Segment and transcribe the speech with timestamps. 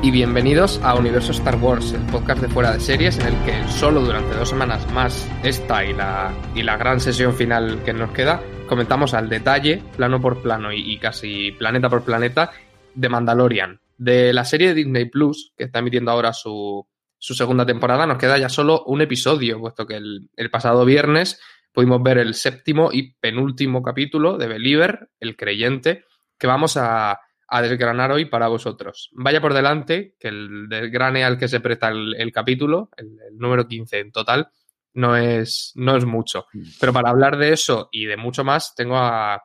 [0.00, 3.68] Y bienvenidos a Universo Star Wars, el podcast de fuera de series en el que
[3.68, 8.10] solo durante dos semanas más esta y la, y la gran sesión final que nos
[8.12, 12.52] queda comentamos al detalle, plano por plano y, y casi planeta por planeta
[12.94, 13.78] de Mandalorian.
[13.98, 16.86] De la serie de Disney Plus, que está emitiendo ahora su,
[17.18, 21.38] su segunda temporada, nos queda ya solo un episodio, puesto que el, el pasado viernes
[21.70, 26.04] pudimos ver el séptimo y penúltimo capítulo de Believer, el creyente,
[26.38, 29.10] que vamos a, a desgranar hoy para vosotros.
[29.12, 33.38] Vaya por delante, que el desgrane al que se presta el, el capítulo, el, el,
[33.38, 34.48] número 15 en total,
[34.94, 36.46] no es, no es mucho.
[36.80, 39.42] Pero para hablar de eso y de mucho más, tengo a,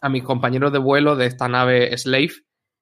[0.00, 2.32] a mis compañeros de vuelo de esta nave Slave,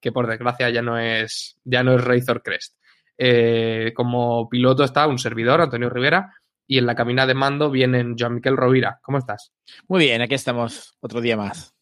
[0.00, 2.76] que por desgracia ya no es, ya no es Razor Crest.
[3.18, 6.34] Eh, como piloto está un servidor, Antonio Rivera,
[6.66, 9.00] y en la cabina de mando vienen Joan Miquel Rovira.
[9.02, 9.52] ¿Cómo estás?
[9.88, 11.75] Muy bien, aquí estamos otro día más.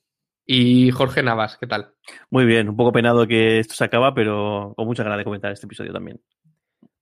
[0.47, 1.94] Y Jorge Navas, ¿qué tal?
[2.31, 5.53] Muy bien, un poco penado que esto se acaba, pero con mucha ganas de comentar
[5.53, 6.21] este episodio también.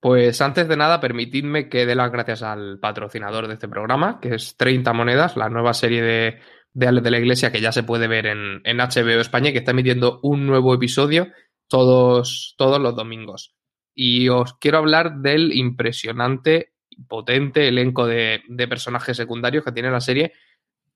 [0.01, 4.35] Pues antes de nada, permitidme que dé las gracias al patrocinador de este programa, que
[4.35, 6.39] es 30 Monedas, la nueva serie de,
[6.73, 9.61] de de la Iglesia que ya se puede ver en, en HBO España y que
[9.61, 11.29] está emitiendo un nuevo episodio
[11.69, 13.55] todos, todos los domingos.
[13.95, 16.73] Y os quiero hablar del impresionante,
[17.09, 20.33] potente elenco de, de personajes secundarios que tiene la serie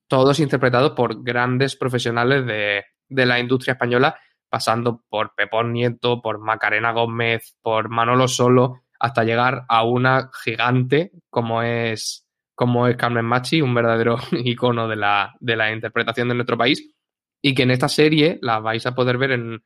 [0.09, 4.19] todos interpretados por grandes profesionales de, de, la industria española,
[4.49, 11.13] pasando por Pepón Nieto, por Macarena Gómez, por Manolo Solo, hasta llegar a una gigante
[11.31, 16.35] como es, como es Carmen Machi, un verdadero icono de la, de la interpretación de
[16.35, 16.95] nuestro país,
[17.43, 19.63] y que en esta serie la vais a poder ver en,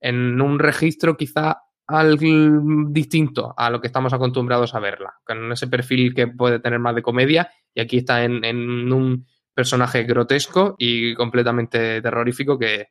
[0.00, 2.18] en un registro quizá al,
[2.90, 6.94] distinto a lo que estamos acostumbrados a verla, con ese perfil que puede tener más
[6.94, 12.88] de comedia, y aquí está en, en un personaje grotesco y completamente terrorífico que,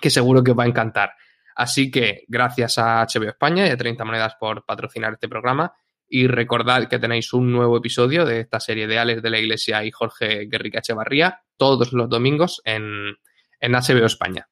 [0.00, 1.12] que seguro que os va a encantar.
[1.54, 5.72] Así que gracias a HBO España y a 30 Monedas por patrocinar este programa
[6.08, 9.84] y recordad que tenéis un nuevo episodio de esta serie de Alex de la Iglesia
[9.84, 13.16] y Jorge Guerrica Echevarría todos los domingos en,
[13.60, 14.48] en HBO España.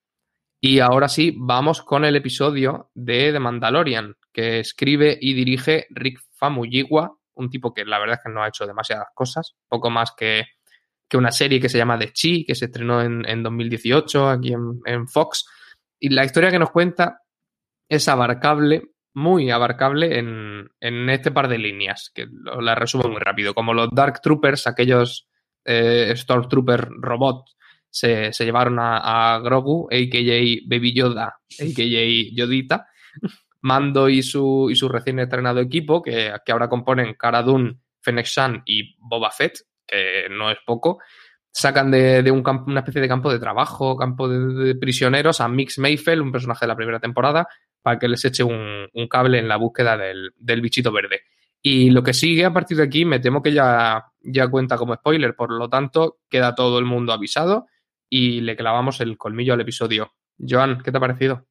[0.63, 6.21] Y ahora sí, vamos con el episodio de The Mandalorian, que escribe y dirige Rick
[6.35, 10.13] Famuyiwa, un tipo que la verdad es que no ha hecho demasiadas cosas, poco más
[10.17, 10.45] que
[11.11, 14.53] que una serie que se llama The Chi, que se estrenó en, en 2018 aquí
[14.53, 15.45] en, en, Fox.
[15.99, 17.23] Y la historia que nos cuenta
[17.89, 22.27] es abarcable, muy abarcable en, en este par de líneas, que
[22.61, 23.55] la resumo muy rápido.
[23.55, 25.29] Como los Dark Troopers, aquellos
[25.65, 27.45] eh, Stormtrooper robot,
[27.91, 30.69] se, se llevaron a, a, Grogu, a.k.a.
[30.69, 32.37] Baby Yoda, a.k.a.
[32.37, 32.87] Yodita,
[33.63, 38.27] Mando y su, y su recién estrenado equipo, que, que ahora componen Cara Dune, Fennec
[38.27, 39.59] Shan y Boba Fett,
[39.91, 40.99] que no es poco,
[41.53, 45.49] sacan de, de un campo, una especie de campo de trabajo, campo de, prisioneros a
[45.49, 47.49] Mix Mayfell, un personaje de la primera temporada,
[47.83, 51.23] para que les eche un, un cable en la búsqueda del, del, bichito verde.
[51.63, 54.95] Y lo que sigue a partir de aquí me temo que ya, ya cuenta como
[54.95, 57.67] spoiler, por lo tanto queda todo el mundo avisado
[58.09, 60.13] y le clavamos el colmillo al episodio.
[60.39, 61.50] Joan, ¿qué te ha parecido?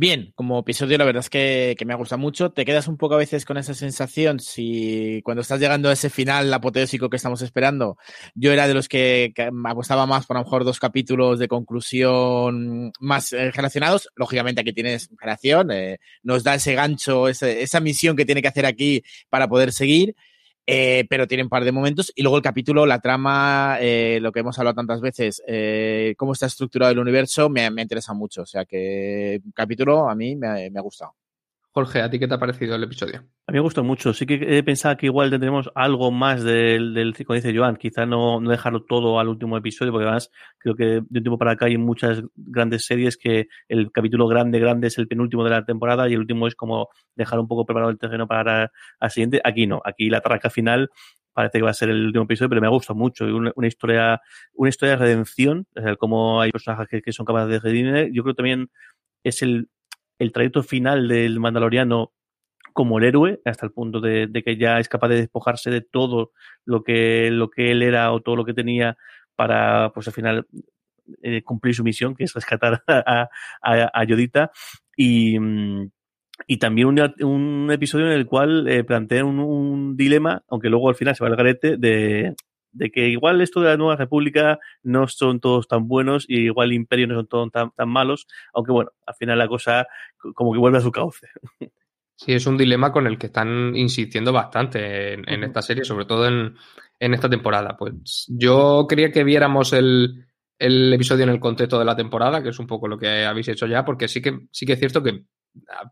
[0.00, 2.52] Bien, como episodio la verdad es que, que, me ha gustado mucho.
[2.52, 6.08] Te quedas un poco a veces con esa sensación si cuando estás llegando a ese
[6.08, 7.98] final apoteósico que estamos esperando,
[8.34, 11.48] yo era de los que, que apostaba más por a lo mejor dos capítulos de
[11.48, 14.08] conclusión más eh, relacionados.
[14.16, 18.64] Lógicamente aquí tienes relación, eh, nos da ese gancho, esa misión que tiene que hacer
[18.64, 20.16] aquí para poder seguir.
[20.70, 22.12] Eh, pero tiene un par de momentos.
[22.14, 26.32] Y luego el capítulo, la trama, eh, lo que hemos hablado tantas veces, eh, cómo
[26.32, 28.42] está estructurado el universo, me, me interesa mucho.
[28.42, 31.14] O sea que el capítulo a mí me, me ha gustado.
[31.72, 33.18] Jorge, ¿a ti qué te ha parecido el episodio?
[33.46, 34.12] A mí me gustó mucho.
[34.12, 38.06] Sí que he pensado que igual tendremos algo más del, del como dice Joan, quizá
[38.06, 41.52] no, no dejarlo todo al último episodio, porque además creo que de un tiempo para
[41.52, 45.64] acá hay muchas grandes series que el capítulo grande, grande es el penúltimo de la
[45.64, 49.40] temporada y el último es como dejar un poco preparado el terreno para el siguiente.
[49.44, 50.90] Aquí no, aquí la traca final
[51.32, 53.26] parece que va a ser el último episodio, pero me ha gustado mucho.
[53.26, 54.20] Una, historia,
[54.54, 58.10] una historia de redención, o sea, cómo hay personajes que, que son capaces de redimir.
[58.12, 58.70] Yo creo también
[59.22, 59.68] es el
[60.20, 62.12] el trayecto final del Mandaloriano
[62.72, 66.30] como el héroe, hasta el punto de, que ya es capaz de despojarse de todo
[66.64, 68.96] lo que, lo que él era o todo lo que tenía
[69.34, 70.46] para, pues al final,
[71.22, 73.28] eh, cumplir su misión, que es rescatar a,
[73.62, 74.50] a, Yodita.
[74.94, 75.36] Y,
[76.46, 76.88] y también
[77.22, 81.24] un, episodio en el cual eh, plantea un, un, dilema, aunque luego al final se
[81.24, 82.36] va al garete, de,
[82.72, 86.68] de que igual esto de la Nueva República no son todos tan buenos y igual
[86.68, 89.86] el imperio no son todos tan, tan malos, aunque bueno, al final la cosa
[90.34, 91.26] como que vuelve a su cauce.
[92.16, 96.04] Sí, es un dilema con el que están insistiendo bastante en, en esta serie, sobre
[96.04, 96.54] todo en,
[96.98, 97.78] en, esta temporada.
[97.78, 100.26] Pues yo quería que viéramos el,
[100.58, 103.48] el, episodio en el contexto de la temporada, que es un poco lo que habéis
[103.48, 105.24] hecho ya, porque sí que, sí que es cierto que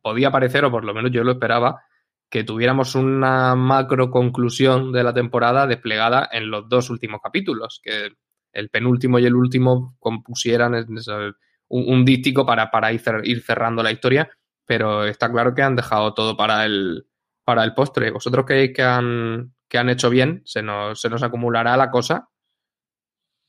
[0.03, 1.81] podía parecer, o por lo menos yo lo esperaba,
[2.31, 8.11] que tuviéramos una macro conclusión de la temporada desplegada en los dos últimos capítulos, que
[8.53, 13.93] el penúltimo y el último compusieran un, un díptico para, para ir, ir, cerrando la
[13.93, 14.31] historia,
[14.67, 17.07] pero está claro que han dejado todo para el,
[17.45, 18.11] para el postre.
[18.11, 20.43] ¿Vosotros creéis que han, que han hecho bien?
[20.45, 22.29] ¿Se nos, ¿Se nos acumulará la cosa?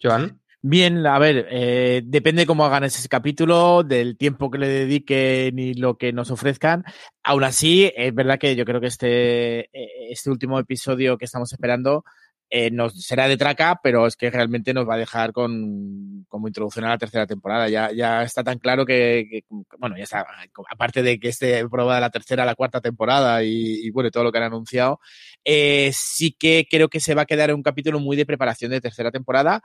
[0.02, 0.42] Joan.
[0.62, 5.74] Bien, a ver, eh, depende cómo hagan ese capítulo, del tiempo que le dediquen y
[5.74, 6.84] lo que nos ofrezcan.
[7.24, 9.70] Aún así, es verdad que yo creo que este,
[10.12, 12.04] este último episodio que estamos esperando
[12.50, 16.48] eh, nos será de traca, pero es que realmente nos va a dejar con como
[16.48, 17.70] introducción a la tercera temporada.
[17.70, 19.44] Ya, ya está tan claro que,
[19.78, 20.26] bueno, ya está,
[20.72, 24.40] aparte de que esté probada la tercera, la cuarta temporada y, bueno, todo lo que
[24.40, 25.00] han anunciado,
[25.46, 28.72] eh, sí que creo que se va a quedar en un capítulo muy de preparación
[28.72, 29.62] de tercera temporada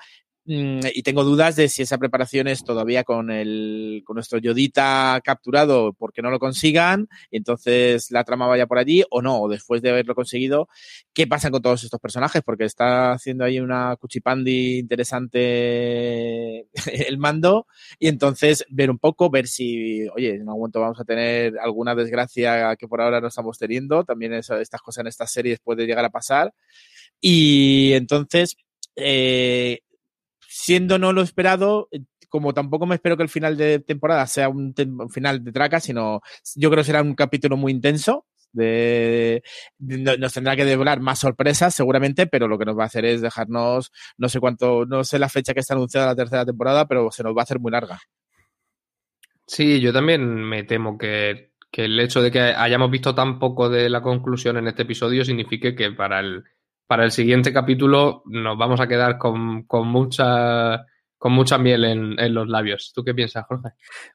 [0.46, 5.94] y tengo dudas de si esa preparación es todavía con el con nuestro Yodita capturado
[5.94, 9.90] porque no lo consigan y entonces la trama vaya por allí o no, después de
[9.90, 10.68] haberlo conseguido,
[11.14, 12.42] ¿qué pasa con todos estos personajes?
[12.42, 16.68] Porque está haciendo ahí una cuchipandi interesante
[17.08, 17.66] el mando
[17.98, 21.94] y entonces ver un poco, ver si, oye, en algún momento vamos a tener alguna
[21.94, 25.86] desgracia que por ahora no estamos teniendo, también eso, estas cosas en estas series puede
[25.86, 26.52] llegar a pasar
[27.20, 28.56] y entonces
[28.96, 29.80] eh,
[30.56, 34.48] siendo no lo esperado, eh, como tampoco me espero que el final de temporada sea
[34.48, 34.72] un,
[35.10, 36.20] final de traca, sino
[36.54, 38.26] yo creo que será un capítulo muy intenso.
[38.52, 43.20] Nos tendrá que devorar más sorpresas seguramente, pero lo que nos va a hacer es
[43.20, 47.10] dejarnos, no sé cuánto, no sé la fecha que está anunciada la tercera temporada, pero
[47.10, 47.98] se nos va a hacer muy larga.
[49.48, 53.90] Sí, yo también me temo que el hecho de que hayamos visto tan poco de
[53.90, 56.44] la conclusión en este episodio signifique que para el,
[56.94, 60.86] para el siguiente capítulo nos vamos a quedar con, con mucha
[61.18, 62.92] con mucha miel en, en, los labios.
[62.94, 63.70] ¿Tú qué piensas, Jorge?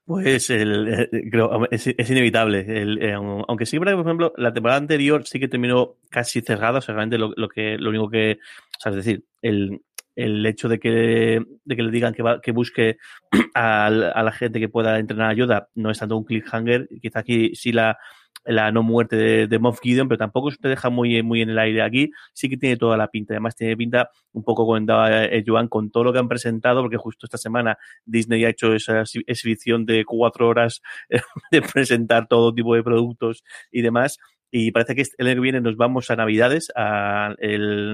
[0.05, 2.59] Pues el, eh, creo, es, es, inevitable.
[2.81, 6.81] El, eh, aunque sí, por ejemplo, la temporada anterior sí que terminó casi cerrada, o
[6.81, 8.39] sea, realmente lo, lo que, lo único que,
[8.77, 9.81] o sea, es decir, el,
[10.15, 12.97] el hecho de que, de que le digan que, va, que busque
[13.55, 16.87] a, a, la gente que pueda entrenar ayuda no es tanto un cliffhanger.
[17.01, 17.98] Quizá aquí sí la,
[18.46, 21.60] la no muerte de, de Gideon, pero tampoco se te deja muy, muy en el
[21.60, 22.12] aire aquí.
[22.34, 23.34] Sí que tiene toda la pinta.
[23.34, 26.98] Además, tiene pinta, un poco comentaba eh, Joan, con todo lo que han presentado, porque
[26.98, 30.81] justo esta semana Disney ha hecho esa exhibición de cuatro horas
[31.51, 34.17] de presentar todo tipo de productos y demás.
[34.51, 36.72] Y parece que el año que viene nos vamos a Navidades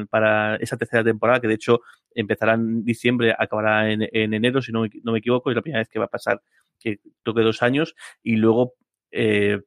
[0.10, 1.82] para esa tercera temporada, que de hecho
[2.14, 5.82] empezará en diciembre, acabará en, en enero, si no, no, me equivoco, es la primera
[5.82, 6.42] vez que va a pasar
[6.80, 7.94] que toque dos años.
[8.24, 8.74] Y luego
[9.12, 9.60] eh,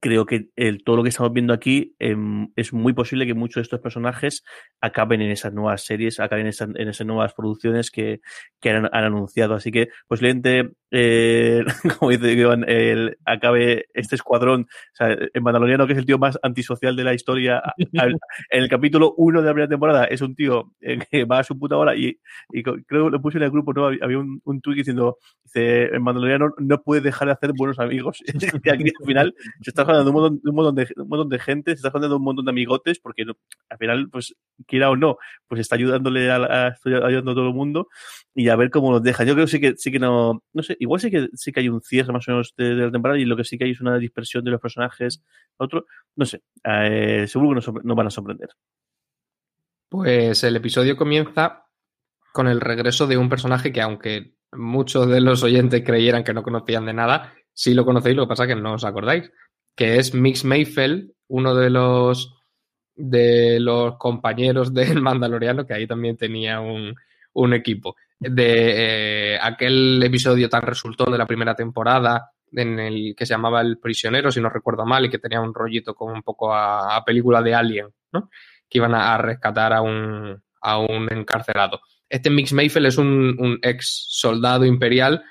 [0.00, 2.16] creo que el, todo lo que estamos viendo aquí eh,
[2.56, 4.44] es muy posible que muchos de estos personajes
[4.80, 8.20] acaben en esas nuevas series, acaben en, en esas nuevas producciones que,
[8.60, 9.54] que han, han, anunciado.
[9.54, 11.64] Así que posiblemente, eh,
[11.98, 16.18] como dice Iván, el, acabe este escuadrón, o sea, en Mandaloriano, que es el tío
[16.18, 17.62] más antisocial de la historia,
[17.98, 18.18] al,
[18.50, 21.44] en el capítulo 1 de la primera temporada, es un tío eh, que va a
[21.44, 22.18] su puta hora y,
[22.52, 23.86] y creo que lo puse en el grupo, ¿no?
[23.86, 28.22] Había un, un tuit diciendo, dice, en Mandaloriano no puede dejar de hacer buenos amigos.
[28.64, 31.28] y aquí al final se está de un montón, de un montón, de, un montón
[31.28, 33.24] de gente, se está de un montón de amigotes, porque
[33.68, 34.34] al final, pues,
[34.66, 35.16] quiera o no,
[35.48, 37.88] pues está ayudándole a, a, ayudando a todo el mundo
[38.34, 39.24] y a ver cómo nos deja.
[39.24, 41.60] Yo creo que sí que, sí que no, no sé, igual sí que, sí que
[41.60, 43.70] hay un cierre más o menos de, la temporada y lo que sí que hay
[43.72, 45.22] es una dispersión de los personajes
[45.56, 48.50] otro, no sé, eh, seguro que nos, nos van a sorprender.
[49.88, 51.66] Pues el episodio comienza
[52.32, 56.42] con el regreso de un personaje que, aunque muchos de los oyentes creyeran que no
[56.42, 59.30] conocían de nada, sí lo conocéis, lo que pasa es que no os acordáis,
[59.74, 62.32] que es Mix Mayfeld, uno de los
[62.94, 66.94] de los compañeros del Mandaloriano, que ahí también tenía un,
[67.32, 67.96] un equipo.
[68.18, 73.60] De eh, aquel episodio tan resultón de la primera temporada, en el que se llamaba
[73.60, 77.02] El Prisionero, si no recuerdo mal, y que tenía un rollito como un poco a,
[77.04, 78.30] película de Alien, ¿no?
[78.68, 81.80] Que iban a, rescatar a un, a un encarcelado.
[82.08, 85.22] Este Mix Mayfeld es un, un, ex soldado imperial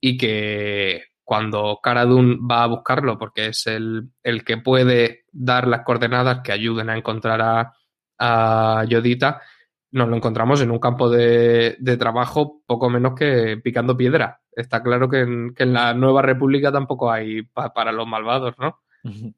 [0.00, 5.82] y que cuando Cara va a buscarlo, porque es el, el, que puede dar las
[5.82, 7.72] coordenadas que ayuden a encontrar a,
[8.18, 9.42] a Yodita,
[9.90, 14.40] nos lo encontramos en un campo de, de, trabajo poco menos que picando piedra.
[14.52, 18.54] Está claro que en, que en la Nueva República tampoco hay pa, para los malvados,
[18.58, 18.80] ¿no?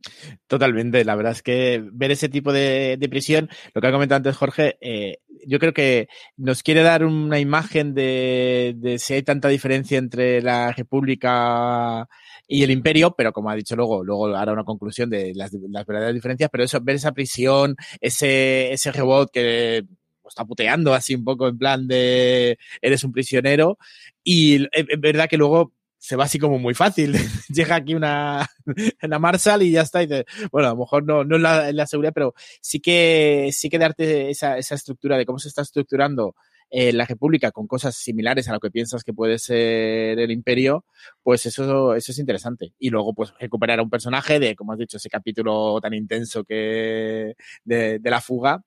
[0.46, 4.16] Totalmente, la verdad es que ver ese tipo de, de prisión, lo que ha comentado
[4.16, 9.22] antes Jorge, eh, yo creo que nos quiere dar una imagen de, de, si hay
[9.22, 12.08] tanta diferencia entre la República
[12.46, 15.86] y el Imperio, pero como ha dicho luego, luego hará una conclusión de las, las
[15.86, 19.84] verdaderas diferencias, pero eso, ver esa prisión, ese, ese robot que
[20.30, 23.78] está puteando así un poco en plan de eres un prisionero
[24.24, 27.12] y es verdad que luego se va así como muy fácil.
[27.48, 28.48] Llega aquí una,
[29.02, 30.02] una Marshall y ya está.
[30.02, 30.08] Y
[30.50, 33.78] bueno, a lo mejor no, no en la, la seguridad, pero sí que, sí que
[33.78, 36.34] darte esa, esa estructura de cómo se está estructurando
[36.70, 40.84] eh, la República con cosas similares a lo que piensas que puede ser el Imperio,
[41.22, 42.72] pues eso, eso es interesante.
[42.78, 46.44] Y luego, pues, recuperar a un personaje de, como has dicho, ese capítulo tan intenso
[46.44, 47.34] que
[47.64, 48.62] de la fuga.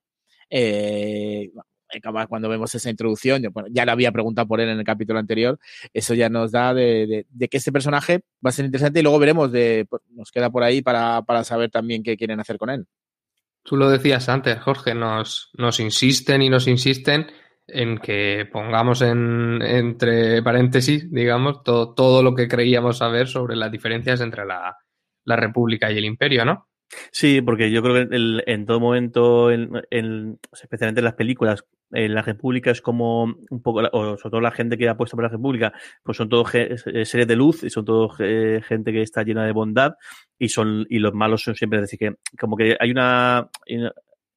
[0.55, 1.49] Eh,
[2.29, 5.59] cuando vemos esa introducción, ya le había preguntado por él en el capítulo anterior,
[5.93, 9.51] eso ya nos da de, que este personaje va a ser interesante y luego veremos,
[9.51, 12.85] de, pues, nos queda por ahí para, para saber también qué quieren hacer con él.
[13.63, 17.27] Tú lo decías antes, Jorge, nos, nos insisten y nos insisten
[17.65, 23.71] en que pongamos en, entre paréntesis, digamos, todo, todo lo que creíamos saber sobre las
[23.71, 24.77] diferencias entre la,
[25.23, 26.67] la República y el Imperio, ¿no?
[27.11, 31.65] Sí, porque yo creo que el, en todo momento, en, en, especialmente en las películas,
[31.93, 35.15] en la República es como un poco, o sobre todo la gente que ha puesto
[35.15, 39.01] por la República, pues son todos seres de luz y son todos eh, gente que
[39.01, 39.93] está llena de bondad
[40.39, 43.49] y son y los malos son siempre, es decir, que como que hay una,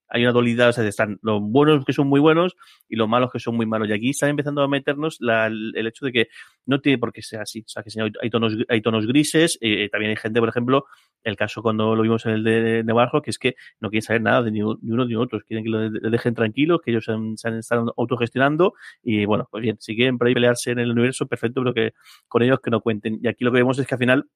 [0.08, 2.56] hay una dualidad, o sea, están los buenos que son muy buenos
[2.88, 3.88] y los malos que son muy malos.
[3.88, 6.28] Y aquí están empezando a meternos la, el hecho de que
[6.64, 7.60] no tiene por qué ser así.
[7.60, 7.90] O sea, que
[8.22, 9.58] hay tonos, hay tonos grises.
[9.60, 10.86] Eh, también hay gente, por ejemplo,
[11.22, 14.22] el caso cuando lo vimos en el de Navarro, que es que no quieren saber
[14.22, 15.42] nada de ni, uno ni otros.
[15.44, 17.12] Quieren que lo dejen tranquilos, que ellos se,
[17.48, 18.74] han, estado autogestionando.
[19.02, 21.92] Y bueno, pues bien, si quieren por ahí pelearse en el universo, perfecto, pero que
[22.28, 23.18] con ellos que no cuenten.
[23.22, 24.28] Y aquí lo que vemos es que al final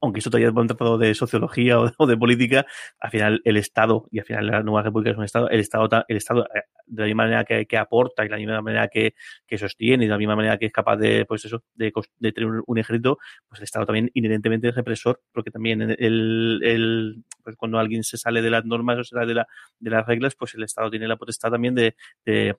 [0.00, 2.66] aunque eso todavía un tratado de sociología o de, política,
[2.98, 5.88] al final el Estado, y al final la Nueva República es un Estado, el Estado,
[6.08, 9.14] el Estado eh, de la misma manera que, aporta y de la misma manera que,
[9.56, 11.92] sostiene y de la misma manera que es capaz de, pues eso, de,
[12.32, 17.78] tener un, ejército, pues el Estado también inherentemente es represor, porque también el, pues cuando
[17.78, 19.46] alguien se sale de las normas o se sale de, la,
[19.78, 21.94] de las reglas, pues el Estado tiene la potestad también de,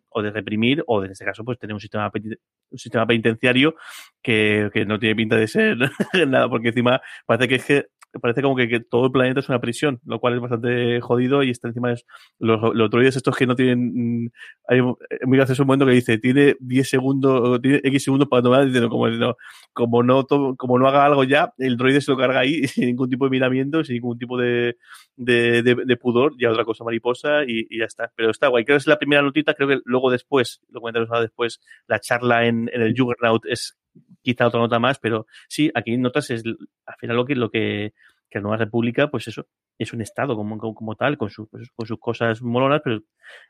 [0.10, 3.76] o de reprimir o en este caso pues tener un sistema, un sistema penitenciario
[4.22, 5.78] que, que no tiene pinta de ser
[6.28, 7.02] nada, porque encima
[7.38, 7.86] parece que es que
[8.20, 11.50] parece como que, todo el planeta es una prisión, lo cual es bastante jodido y
[11.50, 12.02] está encima de
[12.40, 14.30] los, los droides estos que no tienen, mm,
[14.68, 18.66] hay muy gracioso un momento que dice, tiene 10 segundos, tiene X segundos para tomar,
[18.66, 19.38] diciendo como no,
[19.72, 20.26] como no,
[20.58, 23.32] como no haga algo ya, el droide se lo carga ahí sin ningún tipo de
[23.32, 24.76] miramiento, sin ningún tipo de,
[25.16, 28.12] de, pudor, ya otra cosa mariposa y, y, ya está.
[28.16, 31.12] Pero está guay, creo que es la primera notita, creo que luego después, lo comentaremos
[31.12, 33.78] ahora después, la charla en, en el Juggernaut es
[34.22, 37.94] quizá otra nota más, pero sí, aquí notas es al final lo que, lo que,
[38.30, 41.70] que la Nueva República, pues eso, es un Estado como, como, tal, con, su, pues,
[41.76, 43.00] con sus cosas molonas, pero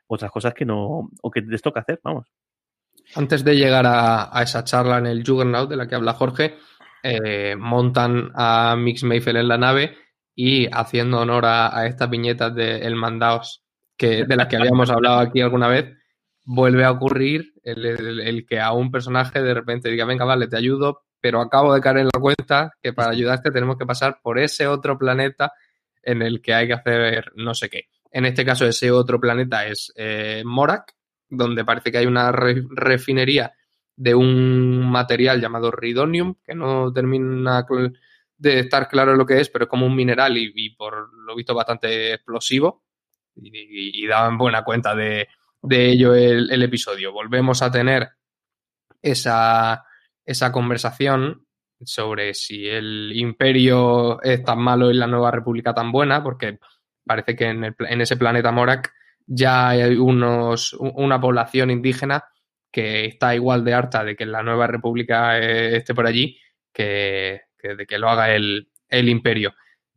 [0.06, 2.28] otras cosas que no, o que les toca hacer, vamos.
[3.14, 6.56] Antes de llegar a, a esa charla en el Juggernaut de la que habla Jorge,
[7.02, 9.96] eh, montan a Mix Mayfield en la nave
[10.34, 13.62] y haciendo honor a, a estas viñetas de El Mandaos,
[13.96, 15.96] que, de las que habíamos hablado aquí alguna vez,
[16.44, 20.48] vuelve a ocurrir el, el, el, que a un personaje de repente diga, venga, vale,
[20.48, 24.20] te ayudo, pero acabo de caer en la cuenta que para ayudarte tenemos que pasar
[24.22, 25.52] por ese otro planeta
[26.02, 27.88] en el que hay que hacer no sé qué.
[28.10, 30.94] En este caso, ese otro planeta es eh, Morak,
[31.28, 33.52] donde parece que hay una re refinería
[33.96, 37.64] de un material llamado ridonium, que no termina
[38.36, 41.34] de estar claro lo que es, pero es como un mineral y, y por lo
[41.36, 42.82] visto bastante explosivo
[43.36, 45.28] y, y, y daban buena cuenta de,
[45.62, 47.12] de ello el, el, episodio.
[47.12, 48.10] Volvemos a tener
[49.00, 49.84] esa,
[50.24, 51.46] esa conversación
[51.80, 56.58] sobre si el imperio es tan malo y la nueva república tan buena, porque
[57.04, 58.92] parece que en, el, en ese planeta Morak
[59.26, 62.24] ya hay unos, una población indígena
[62.70, 66.38] que está igual de harta de que la nueva república eh, esté por allí
[66.72, 69.54] que, de que lo haga el, imperio.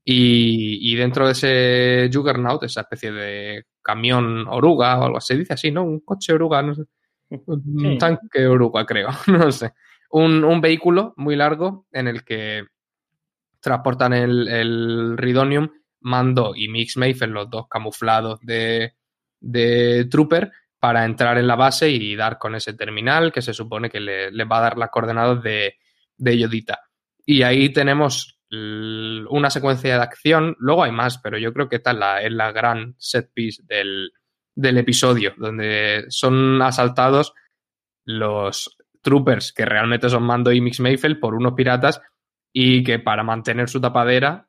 [0.08, 5.54] Y, dentro de ese Juggernaut, esa especie de camión oruga o algo así, se dice
[5.54, 5.84] así, ¿no?
[5.84, 6.84] Un coche oruga, no sé.
[7.30, 9.74] Un tanque oruga, creo, no sé.
[10.12, 12.66] Un, un, vehículo muy largo en el que
[13.60, 15.70] transportan el, el Ridonium,
[16.02, 18.94] Mando y Mix Mayfield, los dos camuflados de,
[19.40, 23.90] de Trooper, para entrar en la base y dar con ese terminal que se supone
[23.90, 25.78] que le, va a dar las coordenadas de,
[26.16, 26.80] de Yodita.
[27.26, 31.92] Y ahí tenemos una secuencia de acción, luego hay más, pero yo creo que esta
[31.92, 34.12] es la, es la gran set piece del,
[34.56, 37.34] del episodio, donde son asaltados
[38.06, 42.02] los troopers que realmente son Mando y Mix Mayfield por unos piratas
[42.54, 44.48] y que para mantener su tapadera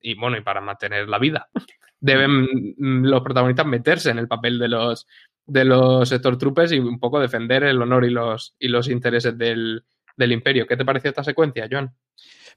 [0.00, 1.48] y bueno, y para mantener la vida,
[2.00, 5.06] deben los protagonistas meterse en el papel de los
[5.50, 9.84] de los Troopers y un poco defender el honor y los, y los intereses del,
[10.16, 10.66] del imperio.
[10.66, 11.92] ¿Qué te pareció esta secuencia, Joan?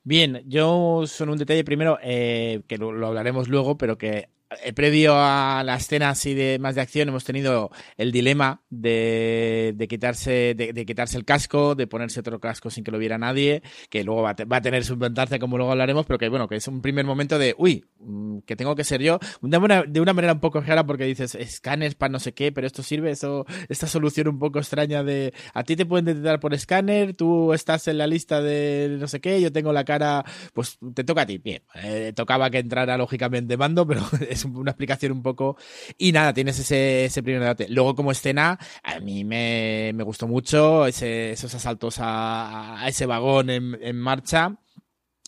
[0.05, 4.27] Bien, yo son un detalle primero eh, que lo, hablaremos luego, pero que
[4.62, 9.75] eh, previo a la escena así de más de acción hemos tenido el dilema de,
[9.89, 14.03] quitarse de, quitarse el casco, de ponerse otro casco sin que lo viera nadie, que
[14.03, 16.81] luego va a, tener su importancia como luego hablaremos, pero que bueno, que es un
[16.81, 20.33] primer momento de, uy, mm, que tengo que ser yo, de una, de una manera
[20.33, 23.88] un poco rara porque dices, escáneres para no sé qué, pero esto sirve, eso, esta
[23.88, 27.98] solución un poco extraña de, a ti te pueden detectar por escáner, tú estás en
[27.98, 29.92] la lista de no sé qué, yo tengo la cara,
[30.53, 34.71] pues te toca a ti, bien, eh, tocaba que entrara lógicamente mando, pero es una
[34.71, 35.57] explicación un poco.
[35.97, 37.67] Y nada, tienes ese, ese primer debate.
[37.69, 43.50] Luego, como escena, a mí me, me gustó mucho ese, esos asaltos a, ese vagón
[43.50, 44.55] en, en marcha.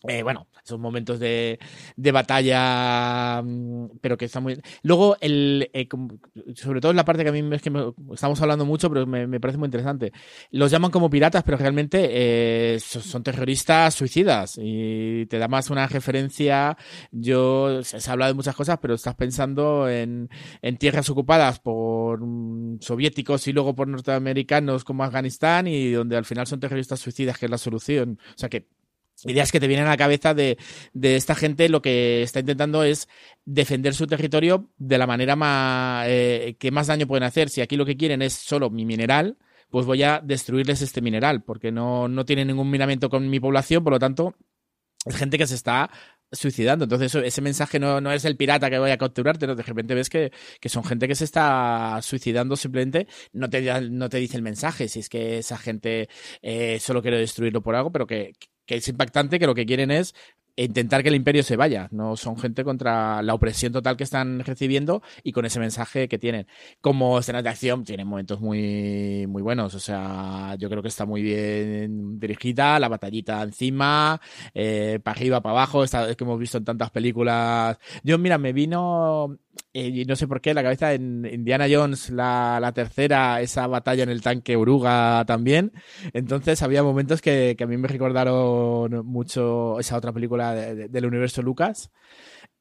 [0.07, 1.59] Eh, bueno, esos momentos de,
[1.95, 4.59] de, batalla, mm, pero que está muy...
[4.81, 5.87] Luego, el, eh,
[6.55, 7.71] sobre todo la parte que a mí es que
[8.13, 10.11] estamos hablando mucho, pero me, me, parece muy interesante.
[10.49, 15.87] Los llaman como piratas, pero realmente eh, son terroristas suicidas y te da más una
[15.87, 16.75] referencia.
[17.11, 20.29] Yo, se, ha hablado de muchas cosas, pero estás pensando en,
[20.61, 26.25] en tierras ocupadas por mm, soviéticos y luego por norteamericanos como Afganistán y donde al
[26.25, 28.19] final son terroristas suicidas, que es la solución.
[28.35, 28.67] O sea que
[29.25, 30.57] ideas que te vienen a la cabeza de,
[30.93, 33.07] de, esta gente lo que está intentando es
[33.45, 37.49] defender su territorio de la manera más, eh, que más daño pueden hacer.
[37.49, 39.37] Si aquí lo que quieren es solo mi mineral,
[39.69, 43.83] pues voy a destruirles este mineral, porque no, no tiene ningún miramiento con mi población,
[43.83, 44.35] por lo tanto,
[45.05, 45.89] es gente que se está
[46.31, 46.85] suicidando.
[46.85, 49.55] Entonces, ese mensaje no, no, es el pirata que voy a capturarte, ¿no?
[49.55, 54.09] de repente ves que, que, son gente que se está suicidando simplemente, no te, no
[54.09, 56.09] te dice el mensaje, si es que esa gente
[56.41, 58.33] eh, solo quiere destruirlo por algo, pero que,
[58.65, 60.13] que es impactante, que lo que quieren es
[60.55, 61.87] intentar que el imperio se vaya.
[61.91, 66.17] No son gente contra la opresión total que están recibiendo y con ese mensaje que
[66.17, 66.47] tienen.
[66.81, 69.75] Como escenas de acción, tienen momentos muy, muy buenos.
[69.75, 74.19] O sea, yo creo que está muy bien dirigida, la batallita encima,
[74.53, 77.77] eh, para arriba, para abajo, esta que hemos visto en tantas películas.
[78.03, 79.37] Yo, mira, me vino
[79.73, 84.03] eh, no sé por qué, la cabeza en Indiana Jones, la, la, tercera, esa batalla
[84.03, 85.73] en el tanque Oruga también.
[86.13, 91.41] Entonces había momentos que, que a mí me recordaron mucho esa otra película del universo
[91.41, 91.91] Lucas.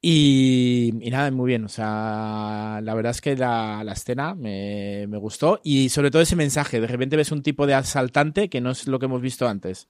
[0.01, 1.65] Y, y, nada, muy bien.
[1.65, 5.59] O sea, la verdad es que la, la escena me, me, gustó.
[5.63, 6.79] Y sobre todo ese mensaje.
[6.79, 9.89] De repente ves un tipo de asaltante que no es lo que hemos visto antes.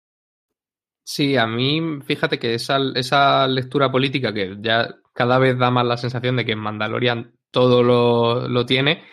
[1.03, 5.85] Sí, a mí, fíjate que esa, esa lectura política que ya cada vez da más
[5.85, 9.03] la sensación de que en Mandalorian todo lo, lo tiene,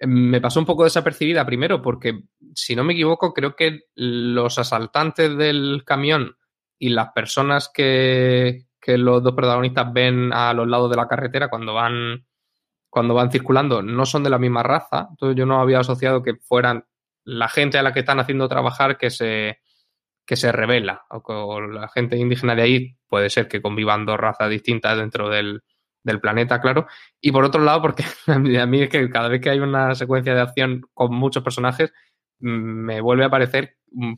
[0.00, 2.22] me pasó un poco desapercibida primero porque,
[2.54, 6.36] si no me equivoco, creo que los asaltantes del camión
[6.78, 11.48] y las personas que, que los dos protagonistas ven a los lados de la carretera
[11.48, 12.24] cuando van
[12.90, 16.36] cuando van circulando no son de la misma raza, entonces yo no había asociado que
[16.36, 16.86] fueran
[17.24, 19.58] la gente a la que están haciendo trabajar que se,
[20.28, 24.18] que se revela, o con la gente indígena de ahí puede ser que convivan dos
[24.18, 25.62] razas distintas dentro del,
[26.04, 26.86] del planeta, claro.
[27.18, 30.34] Y por otro lado, porque a mí es que cada vez que hay una secuencia
[30.34, 31.94] de acción con muchos personajes,
[32.40, 34.12] mm, me vuelve a aparecer mm,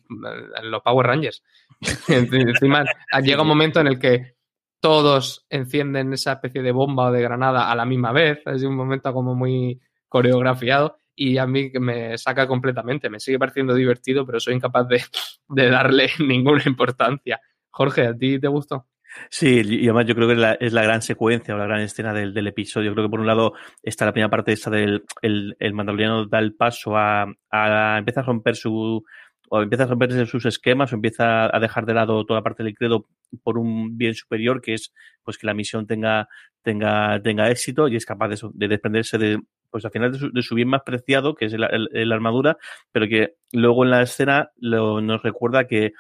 [0.65, 1.45] los Power Rangers.
[2.09, 2.85] Encima
[3.23, 4.35] llega un momento en el que
[4.81, 8.41] todos encienden esa especie de bomba o de granada a la misma vez.
[8.47, 13.11] Es un momento como muy coreografiado y a mí me saca completamente.
[13.11, 15.03] Me sigue pareciendo divertido, pero soy incapaz de,
[15.49, 17.39] de darle ninguna importancia.
[17.69, 18.87] Jorge, ¿a ti te gustó?
[19.29, 22.15] Sí, y además yo creo que es la, la gran secuencia o la gran escena
[22.15, 22.95] del, del, episodio.
[22.95, 23.53] Creo que por un lado
[23.83, 28.23] está la primera parte esta del el, el mandaloriano da el paso a, a empezar
[28.23, 29.05] a romper su
[29.51, 32.77] o empieza a romperse sus esquemas o empieza a dejar de lado toda parte del
[32.77, 33.09] credo
[33.43, 36.29] por un bien superior que es pues que la misión tenga
[36.63, 40.31] tenga tenga éxito y es capaz de, de desprenderse de pues al final de su,
[40.33, 42.57] de su bien más preciado que es la armadura
[42.93, 45.93] pero que luego en la escena lo, nos recuerda que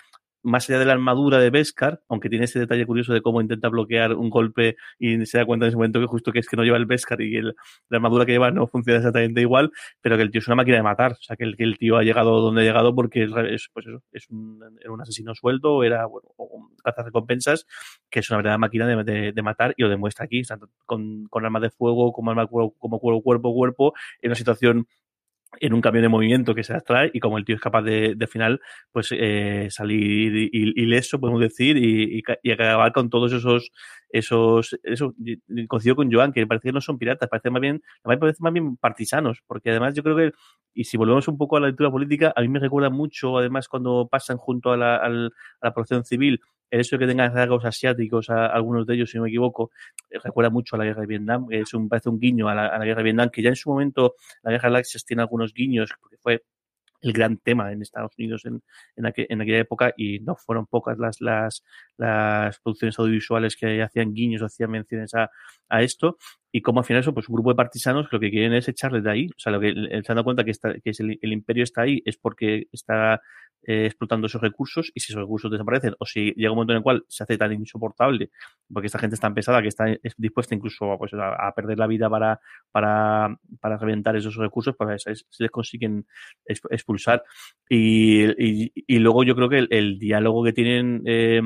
[0.42, 3.68] más allá de la armadura de Beskar, aunque tiene ese detalle curioso de cómo intenta
[3.68, 6.56] bloquear un golpe y se da cuenta en ese momento que justo que es que
[6.56, 7.54] no lleva el Beskar y el,
[7.88, 10.76] la armadura que lleva no funciona exactamente igual, pero que el tío es una máquina
[10.76, 11.12] de matar.
[11.12, 13.86] O sea, que el, que el tío ha llegado donde ha llegado porque es, pues
[13.86, 16.70] eso, es un, era un asesino suelto, era bueno, un
[17.04, 17.66] recompensas,
[18.10, 21.26] que es una verdadera máquina de, de, de, matar y lo demuestra aquí, tanto con,
[21.28, 24.86] con armas de fuego como arma como cuerpo, cuerpo, cuerpo, en una situación
[25.58, 28.14] en un cambio de movimiento que se extrae y como el tío es capaz de,
[28.14, 28.60] de final
[28.92, 33.72] pues eh, salir ileso podemos decir y, y, acabar con todos esos
[34.10, 35.14] esos eso
[35.68, 38.76] coincido con Joan que parece que no son piratas parece más bien parece más bien
[38.76, 40.32] partisanos porque además yo creo que
[40.72, 43.66] y si volvemos un poco a la lectura política a mí me recuerda mucho además
[43.66, 47.64] cuando pasan junto a la, a la protección civil el hecho de que tengan rasgos
[47.64, 49.70] asiáticos, a, algunos de ellos, si no me equivoco,
[50.10, 52.66] eh, recuerda mucho a la guerra de Vietnam, es un, parece un guiño a la,
[52.66, 55.22] a la guerra de Vietnam, que ya en su momento la guerra de Galaxias tiene
[55.22, 56.44] algunos guiños, porque fue
[57.02, 58.62] el gran tema en Estados Unidos en,
[58.96, 61.64] en, aquel, en, aquella época y no fueron pocas las, las,
[61.96, 65.30] las producciones audiovisuales que hacían guiños, hacían menciones a,
[65.68, 66.18] a esto
[66.52, 69.04] y como al final eso, pues un grupo de partisanos lo que quieren es echarles
[69.04, 71.18] de ahí, o sea, lo que se han dado cuenta que, está, que es el,
[71.20, 73.20] el imperio está ahí es porque está
[73.62, 76.78] eh, explotando esos recursos y si esos recursos desaparecen o si llega un momento en
[76.78, 78.30] el cual se hace tan insoportable
[78.72, 79.84] porque esta gente es tan pesada que está
[80.16, 82.40] dispuesta incluso pues, a, a, perder la vida para,
[82.72, 86.06] para, para reventar esos recursos, pues se les consiguen
[86.46, 87.22] expulsar.
[87.68, 91.42] Y, y, y, luego yo creo que el, el diálogo que tienen eh,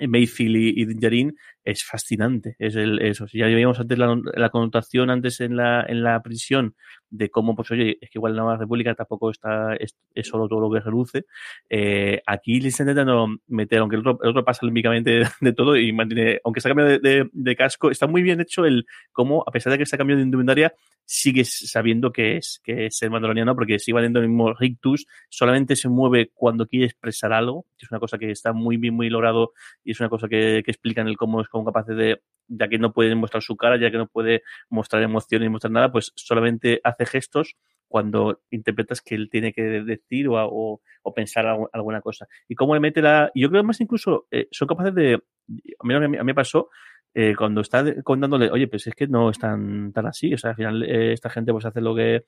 [0.00, 1.36] Mayfield y, y Dinjarin
[1.66, 2.54] es fascinante.
[2.58, 3.26] Es el, eso.
[3.26, 6.76] Si ya veíamos antes la, la, connotación antes en la, en la prisión
[7.10, 10.48] de cómo, pues oye, es que igual la Nueva República tampoco está, es, es solo
[10.48, 11.26] todo lo que reluce.
[11.68, 15.52] Eh, aquí le están intentando meter, aunque el otro, el otro pasa límpicamente de, de,
[15.52, 18.64] todo y mantiene, aunque se ha cambiado de, de, de, casco, está muy bien hecho
[18.64, 20.72] el cómo, a pesar de que se ha cambiado de indumentaria,
[21.04, 25.74] sigues sabiendo que es, que es el mandaloriano, porque sigue valiendo el mismo rictus, solamente
[25.74, 29.08] se mueve cuando quiere expresar algo, que es una cosa que está muy bien, muy
[29.08, 29.52] logrado
[29.84, 32.78] y es una cosa que, que explican el cómo es como capaces de, ya que
[32.78, 36.12] no puede mostrar su cara, ya que no puede mostrar emociones ni mostrar nada, pues
[36.14, 37.56] solamente hace gestos
[37.88, 42.26] cuando interpretas que él tiene que decir o, o, pensar alguna cosa.
[42.48, 43.30] Y cómo le mete la...
[43.34, 45.14] Yo creo que más incluso eh, son capaces de...
[45.14, 46.68] A mí, a mí, me pasó
[47.14, 50.50] eh, cuando está contándole, oye, pues es que no es tan, tan así, o sea,
[50.50, 52.24] al final eh, esta gente pues hace lo que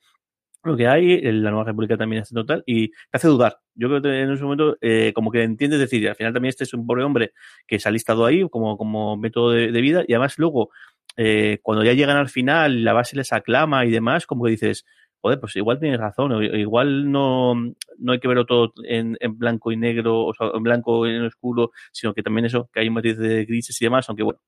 [0.63, 3.57] lo que hay, la Nueva República también hace total, y te hace dudar.
[3.75, 6.65] Yo creo que en ese momento, eh, como que entiendes decir, al final también este
[6.65, 7.31] es un pobre hombre
[7.67, 10.69] que se ha listado ahí como, como método de, de vida, y además luego,
[11.17, 14.85] eh, cuando ya llegan al final, la base les aclama y demás, como que dices,
[15.21, 17.55] joder, pues igual tienes razón, o igual no,
[17.97, 21.15] no hay que verlo todo en, en blanco y negro, o sea, en blanco y
[21.15, 24.39] en oscuro, sino que también eso, que hay un de grises y demás, aunque bueno,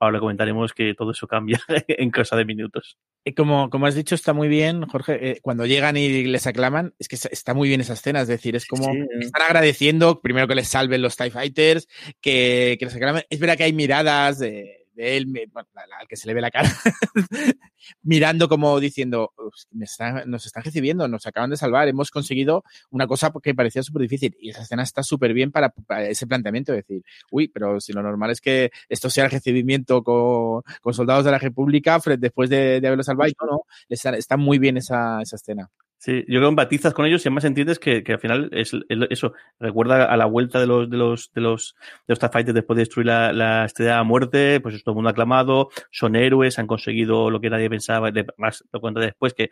[0.00, 2.98] ahora comentaremos que todo eso cambia en cosa de minutos.
[3.36, 7.06] Como, como has dicho, está muy bien, Jorge, eh, cuando llegan y les aclaman, es
[7.06, 9.06] que está muy bien esa escena, es decir, es como sí.
[9.20, 11.86] están agradeciendo, primero que les salven los TIE Fighters,
[12.20, 13.22] que, que les aclaman.
[13.28, 16.70] Es verdad que hay miradas de él, bueno, al que se le ve la cara,
[18.02, 19.32] mirando como diciendo,
[19.70, 19.86] me
[20.26, 24.36] nos están recibiendo, nos acaban de salvar, hemos conseguido una cosa que parecía súper difícil.
[24.40, 27.92] Y esa escena está súper bien para, para, ese planteamiento, de decir, uy, pero si
[27.92, 32.50] lo normal es que esto sea el recibimiento con, con soldados de la República después
[32.50, 35.70] de, de haberlo salvado, no, no, está, está muy bien esa, esa escena.
[36.02, 38.72] Sí, yo creo que empatizas con ellos y además entiendes que, que al final es,
[39.10, 41.76] eso, recuerda a la vuelta de los, de los, de los,
[42.08, 45.10] de los Fighters después de destruir la, la estrella de muerte, pues todo el mundo
[45.10, 49.50] aclamado, son héroes, han conseguido lo que nadie pensaba, más lo cuenta después, que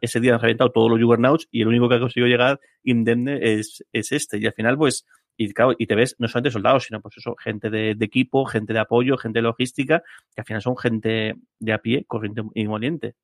[0.00, 3.40] ese día han reventado todos los Juggernauts y el único que ha conseguido llegar indemne
[3.42, 4.38] es, es este.
[4.38, 5.04] Y al final, pues,
[5.36, 8.72] y claro, y te ves no solamente soldados, sino pues eso, gente de, equipo, gente
[8.72, 13.16] de apoyo, gente logística, que al final son gente de a pie, corriente y moliente.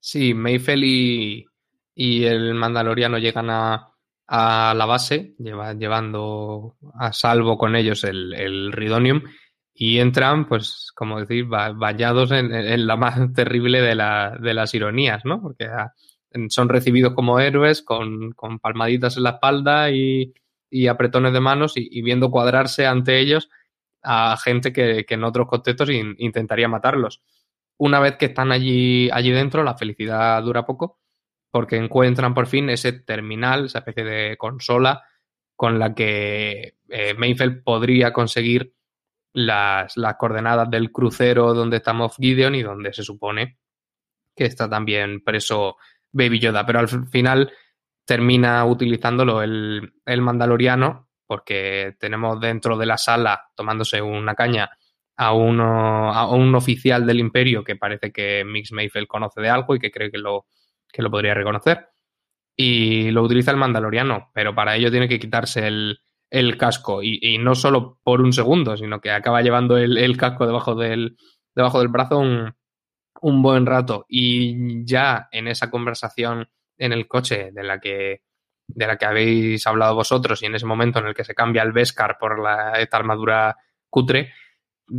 [0.00, 1.46] Sí, Mayfell y,
[1.94, 3.92] y el Mandaloriano llegan a,
[4.26, 9.22] a la base, lleva, llevando a salvo con ellos el, el Ridonium,
[9.72, 12.52] y entran, pues, como decir, ba- bañados en,
[12.86, 15.40] la más terrible de, la, de las ironías, ¿no?
[15.42, 15.92] Porque ah,
[16.48, 20.32] son recibidos como héroes con, con palmaditas en la espalda y,
[20.70, 23.48] y apretones de manos y, viendo cuadrarse ante ellos
[24.02, 27.22] a gente que, en otros contextos in- intentaría matarlos.
[27.78, 31.00] Una vez que están allí, allí dentro, la felicidad dura poco
[31.54, 35.04] porque encuentran por fin ese terminal, esa especie de consola
[35.54, 38.74] con la que eh, Mayfeld podría conseguir
[39.32, 43.58] las, las coordenadas del crucero donde está Moff Gideon y donde se supone
[44.34, 45.76] que está también preso
[46.10, 46.66] Baby Yoda.
[46.66, 47.52] Pero al final
[48.04, 54.70] termina utilizándolo el, el Mandaloriano porque tenemos dentro de la sala tomándose una caña
[55.14, 59.76] a, uno, a un oficial del imperio que parece que Mix Mayfeld conoce de algo
[59.76, 60.46] y que cree que lo,
[60.94, 61.88] que lo podría reconocer.
[62.56, 65.98] Y lo utiliza el Mandaloriano, pero para ello tiene que quitarse el,
[66.30, 67.02] el casco.
[67.02, 70.76] Y, y no solo por un segundo, sino que acaba llevando el, el casco debajo
[70.76, 71.16] del,
[71.54, 72.54] debajo del brazo un,
[73.42, 74.06] buen rato.
[74.08, 78.22] Y ya en esa conversación en el coche de la que
[78.66, 81.62] de la que habéis hablado vosotros y en ese momento en el que se cambia
[81.62, 83.56] el Beskar por la, esta armadura
[83.90, 84.32] cutre,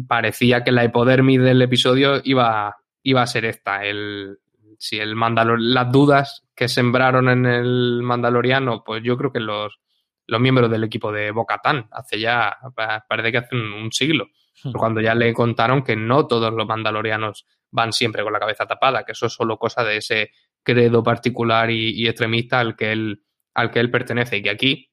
[0.07, 3.83] parecía que la hipodermis del episodio iba, iba a ser esta.
[3.83, 4.37] El,
[4.79, 9.79] si el Mandalor las dudas que sembraron en el Mandaloriano, pues yo creo que los,
[10.27, 14.27] los miembros del equipo de Bocatán, hace ya, pa- parece que hace un, un siglo,
[14.73, 19.03] cuando ya le contaron que no todos los mandalorianos van siempre con la cabeza tapada,
[19.03, 20.31] que eso es solo cosa de ese
[20.63, 24.91] credo particular y, y extremista al que él, al que él pertenece, y que aquí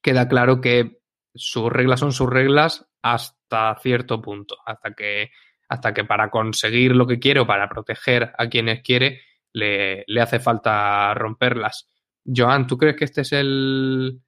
[0.00, 0.98] queda claro que
[1.34, 5.30] sus reglas son sus reglas hasta cierto punto, hasta que,
[5.74, 9.20] hasta que para conseguir lo que quiere o para proteger a quienes quiere,
[9.52, 11.88] le, le hace falta romperlas.
[12.24, 14.20] Joan, ¿tú crees que este es el,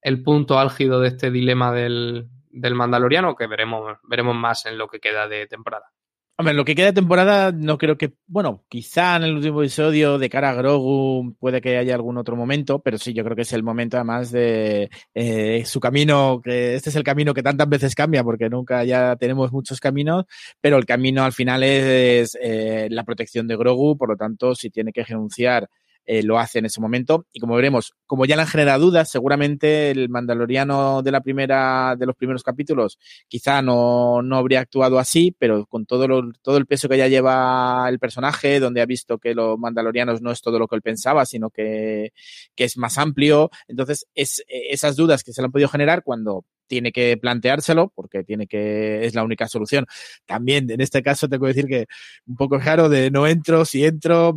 [0.00, 3.36] el punto álgido de este dilema del, del Mandaloriano?
[3.36, 5.92] Que veremos, veremos más en lo que queda de temporada.
[6.38, 8.14] Hombre, lo que queda de temporada, no creo que.
[8.26, 12.36] Bueno, quizá en el último episodio de cara a Grogu puede que haya algún otro
[12.36, 16.74] momento, pero sí, yo creo que es el momento además de eh, su camino, que
[16.74, 20.24] este es el camino que tantas veces cambia, porque nunca ya tenemos muchos caminos,
[20.60, 24.70] pero el camino al final es, eh, la protección de Grogu, por lo tanto, si
[24.70, 25.68] tiene que renunciar.
[26.06, 29.10] Eh, lo hace en ese momento y como veremos, como ya le han generado dudas,
[29.10, 34.98] seguramente el Mandaloriano de la primera, de los primeros capítulos quizá no, no habría actuado
[34.98, 38.86] así, pero con todo, lo, todo el peso que ya lleva el personaje, donde ha
[38.86, 42.12] visto que los mandalorianos no es todo lo que él pensaba, sino que,
[42.54, 43.50] que es más amplio.
[43.68, 48.24] Entonces, es, esas dudas que se le han podido generar cuando tiene que planteárselo, porque
[48.24, 49.84] tiene que, es la única solución.
[50.24, 51.84] También, en este caso, tengo que decir que
[52.24, 54.32] un poco raro de no entro, si entro,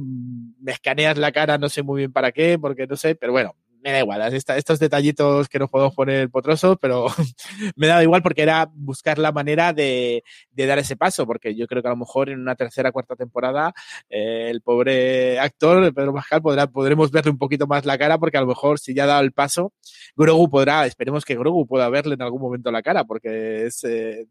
[0.59, 3.55] me escaneas la cara, no sé muy bien para qué, porque no sé, pero bueno,
[3.85, 7.05] me da igual, estos detallitos que nos podemos poner potrosos, pero
[7.75, 11.67] me da igual porque era buscar la manera de, de, dar ese paso, porque yo
[11.67, 13.75] creo que a lo mejor en una tercera cuarta temporada
[14.09, 18.37] eh, el pobre actor, Pedro Pascal, podrá, podremos verle un poquito más la cara, porque
[18.37, 19.71] a lo mejor si ya ha dado el paso,
[20.15, 24.25] Grogu podrá, esperemos que Grogu pueda verle en algún momento la cara, porque es, eh,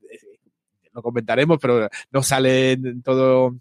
[0.92, 3.54] lo comentaremos, pero no sale en todo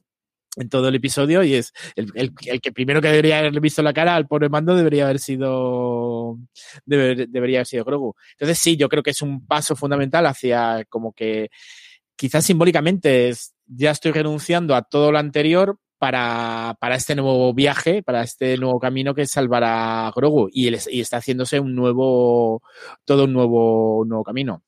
[0.55, 3.81] en todo el episodio y es el, el, el, que primero que debería haberle visto
[3.81, 6.37] la cara al pobre mando debería haber sido
[6.85, 8.15] deber, debería haber sido Grogu.
[8.33, 11.49] Entonces sí, yo creo que es un paso fundamental hacia como que
[12.15, 18.03] quizás simbólicamente es, ya estoy renunciando a todo lo anterior para, para este nuevo viaje,
[18.03, 22.61] para este nuevo camino que salvará a Grogu y, él, y está haciéndose un nuevo,
[23.05, 24.63] todo un nuevo, un nuevo camino.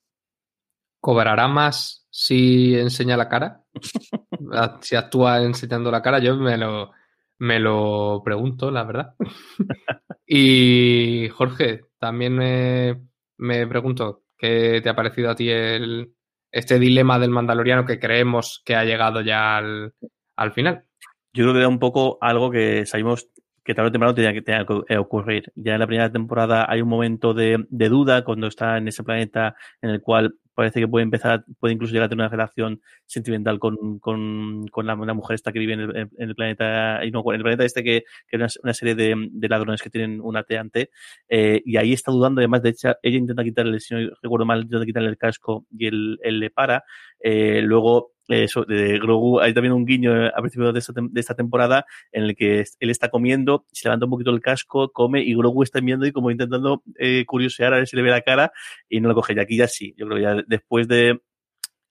[1.06, 3.62] ¿Cobrará más si enseña la cara?
[4.82, 6.94] si actúa enseñando la cara, yo me lo,
[7.38, 9.13] me lo pregunto, la verdad.
[10.26, 13.04] y Jorge, también me,
[13.38, 16.12] me, pregunto, ¿qué te ha parecido a ti el,
[16.52, 19.94] este dilema del mandaloriano que creemos que ha llegado ya al,
[20.36, 20.86] al final?
[21.34, 23.30] Yo creo que era un poco algo que sabemos
[23.63, 25.52] que tarde o temprano tenía que, tenía que ocurrir.
[25.54, 29.04] Ya en la primera temporada hay un momento de, de duda cuando está en ese
[29.04, 32.82] planeta en el cual parece que puede empezar, puede incluso llegar a tener una relación
[33.06, 37.24] sentimental con, con, con la, la, mujer esta que vive en el, planeta, y no,
[37.28, 40.44] en el planeta este que, que es una, serie de, de, ladrones que tienen una
[40.44, 40.89] teante,
[41.30, 44.63] eh, y ahí está dudando, además de hecho, ella intenta quitarle, si no recuerdo mal,
[44.63, 46.84] intenta quitarle el casco y él, él le para,
[47.20, 51.36] eh, luego eso, de Grogu, hay también un guiño a principio de esta, de esta
[51.36, 55.36] temporada en el que él está comiendo, se levanta un poquito el casco, come y
[55.36, 58.52] Grogu está viendo y como intentando eh, curiosear a ver si le ve la cara
[58.90, 59.34] y no lo coge.
[59.34, 61.22] Y aquí ya sí, yo creo que ya después de...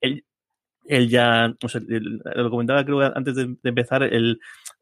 [0.00, 0.24] Él,
[0.86, 4.38] él ya, o sea, lo comentaba creo antes de, de empezar, el,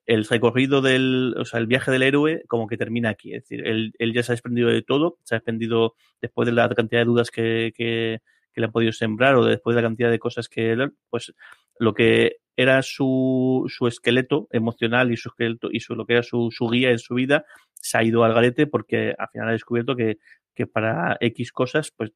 [0.06, 3.34] el recorrido del, o sea, el viaje del héroe como que termina aquí.
[3.34, 6.52] Es decir, él, él ya se ha desprendido de todo, se ha desprendido después de
[6.52, 8.20] la cantidad de dudas que, que,
[8.52, 11.34] que le han podido sembrar o después de la cantidad de cosas que él, pues
[11.78, 16.22] lo que era su, su esqueleto emocional y su esqueleto y su, lo que era
[16.22, 19.52] su, su guía en su vida se ha ido al garete porque al final ha
[19.52, 20.18] descubierto que,
[20.54, 22.12] que para X cosas, pues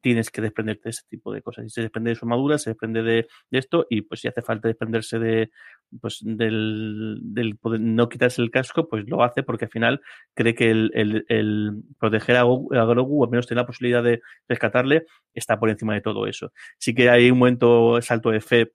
[0.00, 1.66] tienes que desprenderte de ese tipo de cosas.
[1.66, 4.68] Y se desprende de su armadura, se desprende de, esto, y pues si hace falta
[4.68, 5.50] desprenderse de
[6.00, 10.00] pues del, del poder no quitarse el casco, pues lo hace porque al final
[10.34, 14.02] cree que el, el, el proteger a, a Grogu, o al menos tener la posibilidad
[14.02, 16.52] de rescatarle, está por encima de todo eso.
[16.78, 18.72] Sí que hay un momento salto de fe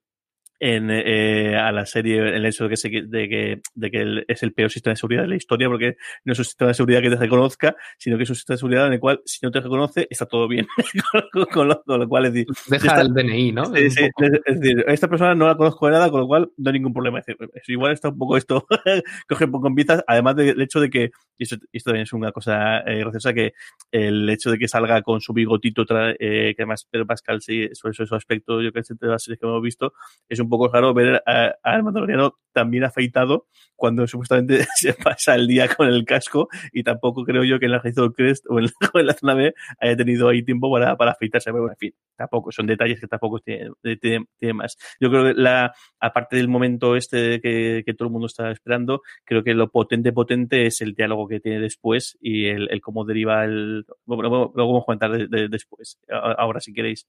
[0.60, 4.42] en, eh, a la serie el hecho de que, se, de que, de que es
[4.42, 7.00] el peor sistema de seguridad de la historia, porque no es un sistema de seguridad
[7.00, 9.50] que te reconozca, sino que es un sistema de seguridad en el cual, si no
[9.50, 10.66] te reconoce, está todo bien.
[11.32, 12.46] con, con, lo, con, lo, cual es decir.
[12.68, 13.64] Deja esta, el DNI, ¿no?
[13.74, 14.08] Sí, sí,
[14.44, 16.92] es decir, esta persona no la conozco de nada, con lo cual no hay ningún
[16.92, 17.20] problema.
[17.20, 18.66] Es decir, igual está un poco esto,
[19.28, 22.12] coge un poco en piezas, además del hecho de que, y esto, esto también es
[22.12, 23.54] una cosa eh, graciosa, que
[23.90, 27.94] el hecho de que salga con su bigotito, eh, que además Pedro Pascal, sí, sobre
[27.94, 29.94] su aspecto, yo que sé, de las series que hemos visto,
[30.28, 35.68] es un poco raro ver al Mandaloriano también afeitado cuando supuestamente se pasa el día
[35.74, 38.70] con el casco y tampoco creo yo que en la Razor Crest o en la,
[38.92, 41.50] o en la zona B haya tenido ahí tiempo para, para afeitarse.
[41.50, 44.76] Pero bueno, en fin, tampoco, son detalles que tampoco tiene, tiene, tiene más.
[45.00, 49.02] Yo creo que la, aparte del momento este que, que, todo el mundo está esperando,
[49.24, 53.04] creo que lo potente, potente es el diálogo que tiene después y el, el cómo
[53.04, 54.16] deriva el, lo
[54.54, 57.06] vamos a comentar de, de, después, ahora si queréis.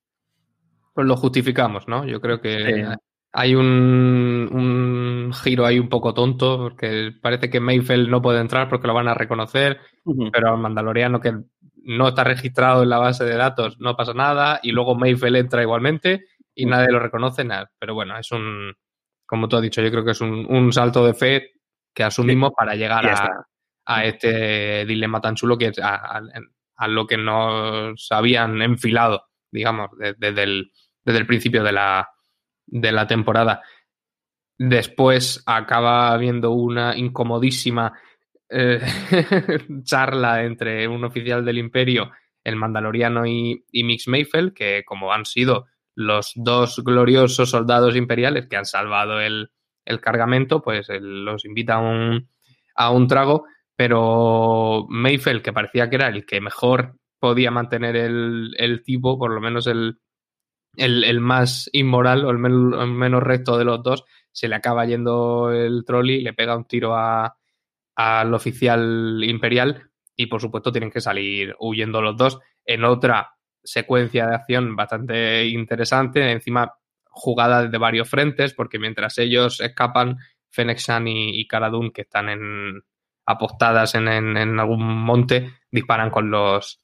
[0.93, 2.05] Pues lo justificamos, ¿no?
[2.05, 7.59] Yo creo que sí hay un, un, giro ahí un poco tonto, porque parece que
[7.59, 10.29] Mayfield no puede entrar porque lo van a reconocer, uh -huh.
[10.31, 11.33] pero al Mandaloriano que
[11.83, 15.61] no está registrado en la base de datos no pasa nada, y luego Mayfield entra
[15.61, 16.71] igualmente y uh -huh.
[16.71, 17.71] nadie lo reconoce, nada.
[17.79, 18.73] Pero bueno, es un,
[19.25, 21.51] como tú has dicho, yo creo que es un, un salto de fe
[21.93, 22.55] que asumimos sí.
[22.57, 23.45] para llegar a,
[23.85, 26.21] a, este dilema tan chulo que es a, a,
[26.75, 30.71] a, lo que nos habían enfilado, digamos, desde, desde, el,
[31.03, 32.09] desde el principio de la
[32.71, 33.61] de la temporada.
[34.57, 37.93] Después acaba habiendo una incomodísima
[38.49, 38.79] eh,
[39.83, 42.11] charla entre un oficial del Imperio,
[42.43, 48.57] el Mandaloriano y, Mix Mayfield, que como han sido los dos gloriosos soldados imperiales que
[48.57, 49.51] han salvado el,
[49.85, 52.29] el cargamento, pues los invita a un,
[52.75, 58.53] a un trago, pero Mayfield, que parecía que era el que mejor podía mantener el,
[58.57, 59.99] el tipo, por lo menos el,
[60.75, 64.85] el, más inmoral o el, men el, menos recto de los dos, se le acaba
[64.85, 71.01] yendo el trolley, le pega un tiro al oficial imperial y por supuesto tienen que
[71.01, 76.73] salir huyendo los dos en otra secuencia de acción bastante interesante, encima
[77.05, 80.17] jugada de varios frentes, porque mientras ellos escapan,
[80.49, 82.83] Fennec y, y Cara Dune, que están en,
[83.25, 86.81] apostadas en, en, en, algún monte, disparan con los,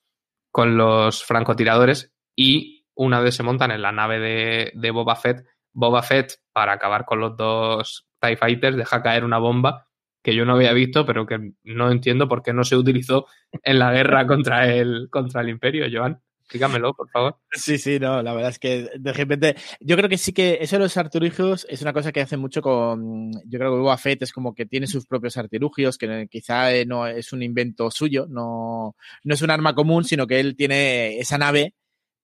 [0.52, 5.46] con los francotiradores y una vez se montan en la nave de, de Boba Fett,
[5.72, 9.88] Boba Fett, para acabar con los dos TIE Fighters, deja caer una bomba
[10.24, 13.28] que yo no había visto, pero que no entiendo por qué no se utilizó
[13.64, 16.20] en la guerra contra el, contra el Imperio, Joan.
[16.42, 17.38] Explícamelo, por favor.
[17.52, 20.78] Sí, sí, no, la verdad es que de repente, yo creo que sí que eso
[20.78, 24.22] de los artilugios es una cosa que hace mucho con, yo creo que Boba Fett
[24.24, 28.96] es como que tiene sus propios artilugios, que quizá no es un invento suyo, no,
[29.24, 31.74] no es un arma común, sino que él tiene esa nave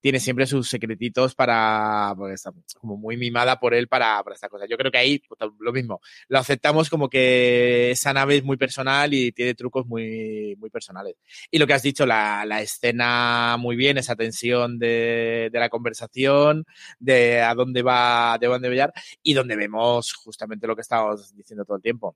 [0.04, 4.50] tiene siempre sus secretitos para, porque está como muy mimada por él para, para esta
[4.50, 4.66] cosa.
[4.68, 8.58] Yo creo que ahí, pues, lo mismo, lo aceptamos como que esa nave es muy
[8.58, 11.14] personal y tiene trucos muy, muy personales.
[11.50, 15.70] Y lo que has dicho, la, la escena muy bien, esa tensión de, de, la
[15.70, 16.66] conversación,
[16.98, 21.64] de a dónde va, de dónde va y donde vemos justamente lo que estábamos diciendo
[21.64, 22.14] todo el tiempo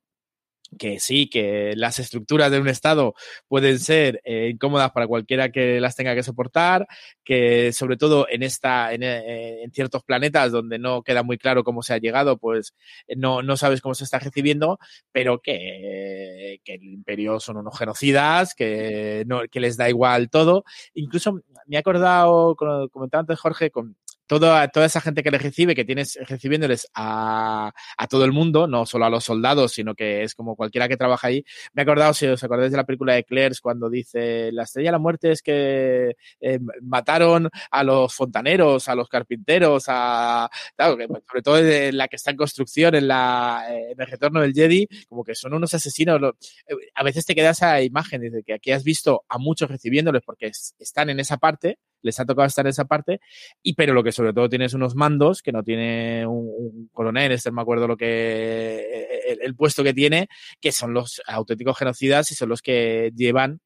[0.77, 3.15] que sí, que las estructuras de un Estado
[3.47, 6.87] pueden ser eh, incómodas para cualquiera que las tenga que soportar,
[7.25, 11.65] que sobre todo en esta, en, eh, en, ciertos planetas donde no queda muy claro
[11.65, 12.75] cómo se ha llegado, pues
[13.17, 14.79] no, no sabes cómo se está recibiendo,
[15.13, 20.65] pero que, que el imperio son unos genocidas, que, no, que les da igual todo.
[20.95, 23.97] Incluso me he acordado, como comentaba antes Jorge, con,
[24.29, 28.69] toda, toda esa gente que le recibe, que tienes recibiéndoles a, a todo el mundo,
[28.69, 31.45] no solo a los soldados, sino que es como cualquiera que trabaja ahí.
[31.73, 34.89] Me he acordado, si os acordáis de la película de Claire's, cuando dice, la estrella
[34.89, 40.97] de la muerte es que eh, mataron a los fontaneros, a los carpinteros, a, claro,
[40.97, 44.53] pues, sobre todo de la que está en construcción en, la, en el retorno del
[44.53, 46.21] Jedi, como que son unos asesinos.
[46.69, 50.23] Eh, a veces te queda esa imagen de que aquí has visto a muchos recibiéndoles
[50.23, 53.21] porque están en esa parte, les ha tocado estar en esa parte,
[53.63, 57.33] y pero lo que sobre todo tienes unos mandos que no tiene un, un coronel,
[57.33, 60.29] este no me acuerdo lo que el, el, puesto que tiene,
[60.61, 63.61] que son los auténticos genocidas y son los que llevan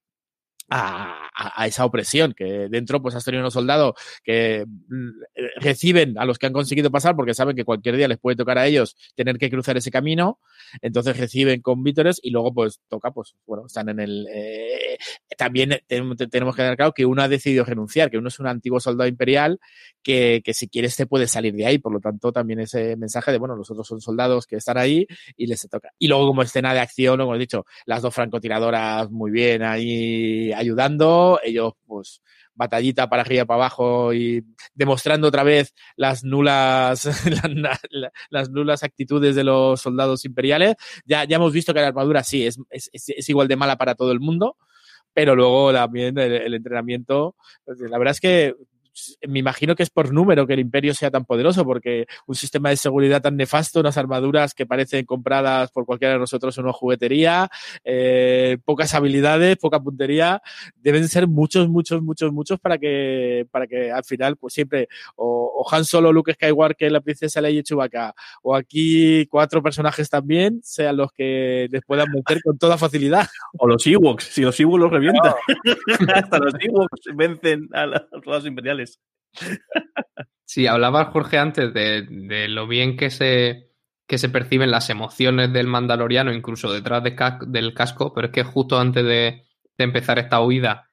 [0.72, 5.10] a, esa opresión, que dentro pues has tenido unos soldados que mm,
[5.56, 8.58] reciben a los que han conseguido pasar porque saben que cualquier día les puede tocar
[8.58, 10.38] a ellos tener que cruzar ese camino,
[10.80, 14.26] entonces reciben con vítores y luego pues toca, pues bueno, están en el...
[14.32, 14.98] Eh,
[15.36, 18.80] también tenemos que tener claro que uno ha decidido renunciar, que uno es un antiguo
[18.80, 19.58] soldado imperial
[20.02, 23.32] que, que si quiere se puede salir de ahí, por lo tanto también ese mensaje
[23.32, 25.06] de, bueno, los otros son soldados que están ahí
[25.36, 25.90] y les toca.
[25.98, 30.52] Y luego como escena de acción, como he dicho, las dos francotiradoras muy bien ahí
[30.62, 32.22] ayudando, ellos pues
[32.54, 34.44] batallita para arriba para abajo y
[34.74, 37.04] demostrando otra vez las nulas
[37.54, 37.80] las,
[38.30, 40.76] las nulas actitudes de los soldados imperiales.
[41.04, 44.12] Ya, ya hemos visto que la armadura sí es, es, igual de mala para todo
[44.12, 44.56] el mundo,
[45.12, 47.36] pero luego también el, el entrenamiento,
[47.66, 48.54] la verdad es que
[49.26, 52.70] me imagino que es por número que el imperio sea tan poderoso, porque un sistema
[52.70, 56.72] de seguridad tan nefasto, unas armaduras que parecen compradas por cualquiera de nosotros en una
[56.72, 57.50] juguetería,
[57.84, 60.42] eh, pocas habilidades, poca puntería,
[60.76, 65.52] deben ser muchos, muchos, muchos, muchos para que, para que al final, pues siempre, o,
[65.56, 70.60] o Han Solo, Luke Skywalker, la princesa Leia y Chewbacca, o aquí cuatro personajes también,
[70.62, 73.28] sean los que les puedan meter con toda facilidad.
[73.58, 75.32] O los Ewoks, si los Ewoks los revientan.
[75.32, 76.14] No.
[76.14, 78.81] Hasta los Ewoks vencen a los soldados imperiales.
[80.44, 83.70] Sí, hablaba Jorge antes de, de, lo bien que se,
[84.06, 87.16] que se perciben las emociones del mandaloriano, incluso detrás de
[87.46, 89.46] del casco, pero es que justo antes de,
[89.78, 90.90] de, empezar esta huida,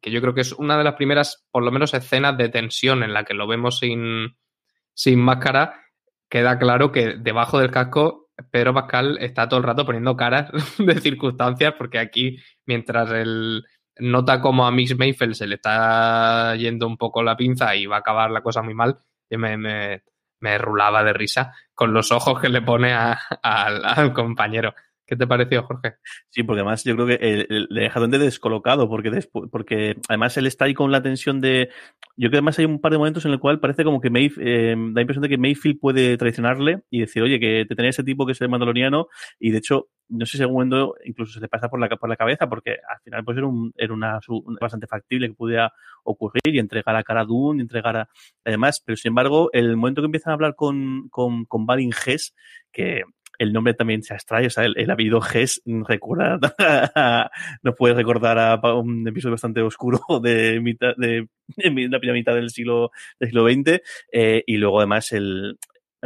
[0.00, 3.04] que yo creo que es una de las primeras, por lo menos, escenas de tensión
[3.04, 4.36] en la que lo vemos sin,
[4.92, 5.82] sin máscara,
[6.28, 11.00] queda claro que debajo del casco Pedro Pascal está todo el rato poniendo caras de
[11.00, 13.64] circunstancias, porque aquí, mientras el,
[13.98, 17.96] nota como a Mix Mayfield se le está yendo un poco la pinza y va
[17.96, 20.02] a acabar la cosa muy mal, y me, me,
[20.40, 24.74] me rulaba de risa con los ojos que le pone a, a, al compañero.
[25.06, 25.94] ¿Qué te pareció, Jorge?
[26.30, 30.36] Sí, porque además yo creo que eh, le deja donde descolocado, porque después, porque además
[30.36, 31.68] él está ahí con la tensión de.
[32.16, 34.10] Yo creo que además hay un par de momentos en el cual parece como que
[34.10, 37.76] Mayf, eh, da la impresión de que Mayfield puede traicionarle y decir, oye, que te
[37.76, 39.06] tenía ese tipo que es el mandaloriano,
[39.38, 42.16] y de hecho, no sé si momento incluso se le pasa por la, por la
[42.16, 44.18] cabeza, porque al final pues era, un, era una,
[44.60, 48.08] bastante factible que pudiera ocurrir y entregar a Cara Dune, y entregar a.
[48.44, 51.92] Además, pero sin embargo, el momento que empiezan a hablar con, con, con Balin
[52.72, 53.04] que
[53.38, 56.40] el nombre también se extrae, o sea, el, el apellido Hess recuerda,
[57.62, 62.34] nos puede recordar a un episodio bastante oscuro de mitad, de, de la primera mitad
[62.34, 63.82] del siglo, del siglo XX,
[64.12, 65.58] eh, y luego además el,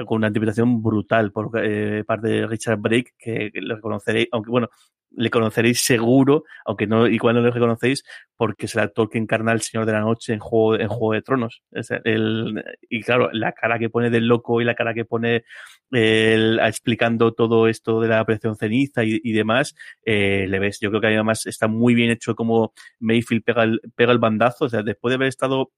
[0.06, 4.68] con una interpretación brutal por eh, parte de Richard Brake, que, lo reconoceréis, aunque bueno,
[5.12, 8.04] le conoceréis seguro, aunque no igual no lo reconocéis,
[8.36, 11.14] porque es el actor que encarna al Señor de la Noche en Juego, en Juego
[11.14, 11.62] de Tronos.
[12.04, 15.44] El, y claro, la cara que pone del loco y la cara que pone
[15.90, 19.74] el, explicando todo esto de la operación ceniza y, y demás,
[20.04, 20.78] eh, le ves.
[20.80, 24.66] Yo creo que además está muy bien hecho como Mayfield pega el, pega el bandazo.
[24.66, 25.72] O sea, después de haber estado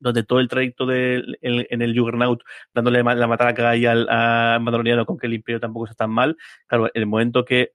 [0.00, 2.42] donde todo el trayecto de, en, el Juggernaut
[2.74, 6.36] dándole la matraca ahí al, al Mandaloriano con que el Imperio tampoco está tan mal.
[6.66, 7.72] Claro, el momento que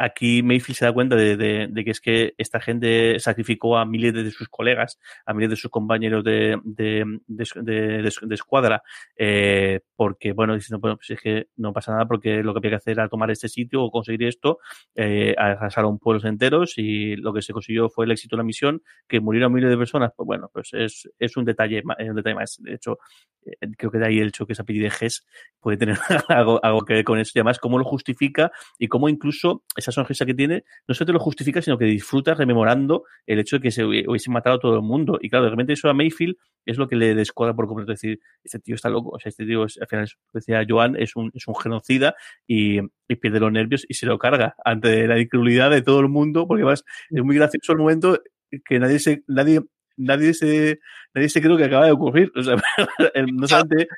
[0.00, 4.30] aquí Mayfield se da cuenta de, que es que esta gente sacrificó a miles de
[4.30, 8.82] sus colegas, a miles de sus compañeros de, de escuadra,
[9.16, 12.70] eh, porque, bueno, diciendo, bueno, pues es que no pasa nada porque lo que había
[12.70, 14.58] que hacer era tomar este sitio o conseguir esto,
[14.94, 18.82] eh, arrasaron pueblos enteros y lo que se consiguió fue el éxito de la misión,
[19.06, 22.56] que murieron miles de personas, pues bueno, pues es, un detalle, un detalle más.
[22.60, 22.98] De hecho,
[23.44, 25.26] eh, creo que de ahí el hecho que esa apellido de GES
[25.60, 25.98] puede tener
[26.28, 29.89] algo, algo que ver con eso y además cómo lo justifica y cómo incluso esa
[29.90, 33.62] sonrisa que tiene no solo te lo justifica, sino que disfruta rememorando el hecho de
[33.62, 35.18] que se hubiese matado a todo el mundo.
[35.20, 36.36] Y claro, de repente eso a Mayfield
[36.66, 37.92] es lo que le descuadra por completo.
[37.92, 39.10] Es decir, este tío está loco.
[39.10, 42.14] O sea, este tío, es, al final, decía Joan, es un, es un genocida
[42.46, 42.78] y,
[43.08, 46.46] y, pierde los nervios y se lo carga ante la incredulidad de todo el mundo,
[46.46, 48.20] porque además es muy gracioso el momento
[48.64, 49.60] que nadie se, nadie
[50.00, 50.80] nadie se,
[51.14, 52.32] nadie se cree que acaba de ocurrir.
[52.36, 52.56] O sea,
[53.32, 53.88] no solamente,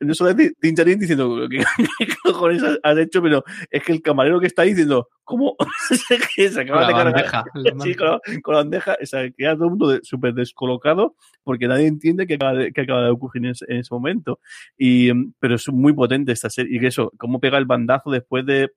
[0.00, 1.62] no solamente Tincharín diciendo, ¿qué,
[1.98, 3.22] qué cojones has- hecho?
[3.22, 5.56] Pero es que el camarero que está ahí diciendo, ¿cómo?
[6.36, 9.06] que se acaba La de cargar- bandeja, la Sí, con la, con la bandeja, o
[9.06, 12.80] sea, queda todo el mundo de- súper descolocado porque nadie entiende qué acaba de, qué
[12.82, 14.40] acaba de ocurrir en ese, en ese momento.
[14.78, 16.76] Y, pero es muy potente esta serie.
[16.76, 18.70] Y que eso, cómo pega el bandazo después de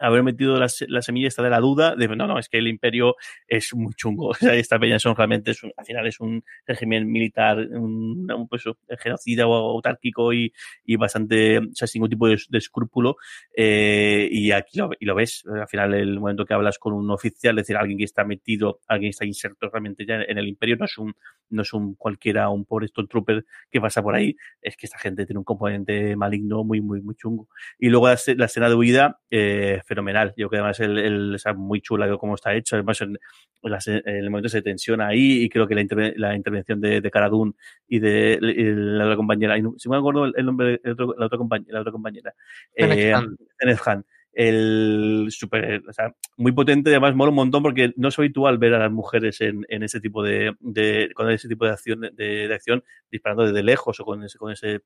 [0.00, 2.68] haber metido la, la semilla esta de la duda, de no, no, es que el
[2.68, 3.16] imperio
[3.48, 4.28] es muy chungo.
[4.34, 8.30] O sea, esta peña son realmente, es un- al final es un régimen militar, un,
[8.30, 8.64] un, pues,
[8.98, 10.52] genocida o autárquico y,
[10.84, 13.16] y bastante, o sea, sin ningún tipo de, de escrúpulo.
[13.56, 17.10] Eh, y aquí lo, y lo ves, al final el momento que hablas con un
[17.10, 20.48] oficial, es decir, alguien que está metido, alguien que está inserto realmente ya en el
[20.48, 21.14] imperio, no es un,
[21.50, 25.26] no es un cualquiera, un pobre Stormtrooper que pasa por ahí, es que esta gente
[25.26, 27.48] tiene un componente maligno muy, muy, muy chungo.
[27.78, 30.34] Y luego la, la escena de huida, eh, fenomenal.
[30.36, 32.76] Yo creo que además el, sea, muy chula de cómo está hecho.
[32.76, 33.18] Además, en,
[33.62, 36.34] en la se- en el momento se tensiona ahí y creo que la, interve- la
[36.34, 37.52] intervención de, de Cara Dune
[37.88, 41.26] y de la otra compañera, y no- si me acuerdo el, nombre de otro- la,
[41.26, 42.34] otra compañera, la otra compañera,
[42.74, 43.12] eh.
[44.36, 48.74] El super, o sea, muy potente, además mola un montón porque no es habitual ver
[48.74, 52.48] a las mujeres en, en ese tipo de, de, con ese tipo de acción, de,
[52.48, 52.82] de acción,
[53.12, 54.80] disparando desde lejos o con ese, con ese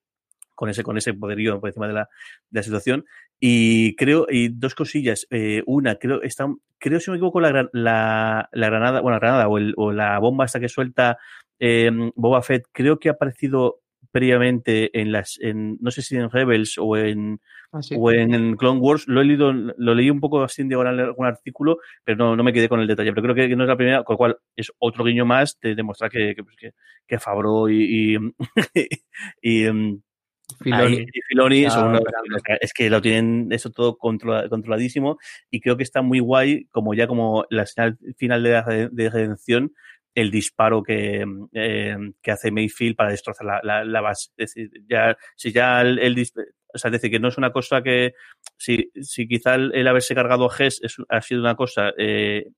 [0.59, 2.09] con ese, con ese poderío por encima de la,
[2.51, 3.05] de la situación.
[3.39, 5.25] Y creo, y dos cosillas.
[5.31, 9.21] Eh, una, creo, está, creo, si no me equivoco, la, la, la granada, bueno, la
[9.21, 11.17] granada o, el, o la bomba esta que suelta
[11.61, 16.29] eh, Boba Fett, creo que ha aparecido previamente en las, en, no sé si en
[16.29, 17.39] Rebels o en,
[17.71, 17.95] Ah, sí.
[17.99, 19.07] o en Clone Wars.
[19.09, 22.35] Lo he leído, lo leí un poco así en diagonal en algún artículo, pero no,
[22.35, 23.13] no me quedé con el detalle.
[23.13, 25.75] Pero creo que, no es la primera, con lo cual es otro guiño más de
[25.75, 26.73] demostrar que, que, pues, que,
[27.07, 28.19] que Favreau y, y,
[29.43, 30.01] y, em,
[30.63, 30.97] Filoni.
[30.97, 32.01] ahí, y Filoni son
[32.61, 35.19] es que lo tienen eso todo controla- controladísimo
[35.51, 39.11] y creo que está muy guay como ya como la señal final de, la de
[39.11, 39.73] redención
[40.15, 44.31] el disparo que, eh, que hace Mayfield para destrozar la, la, la base.
[44.37, 46.33] Es decir, ya, si ya el, el dis-
[46.75, 48.15] o sea, es decir, que no es una cosa que,
[48.57, 52.49] si, si quizá el, el haberse cargado a Hess es, ha sido una cosa, eh,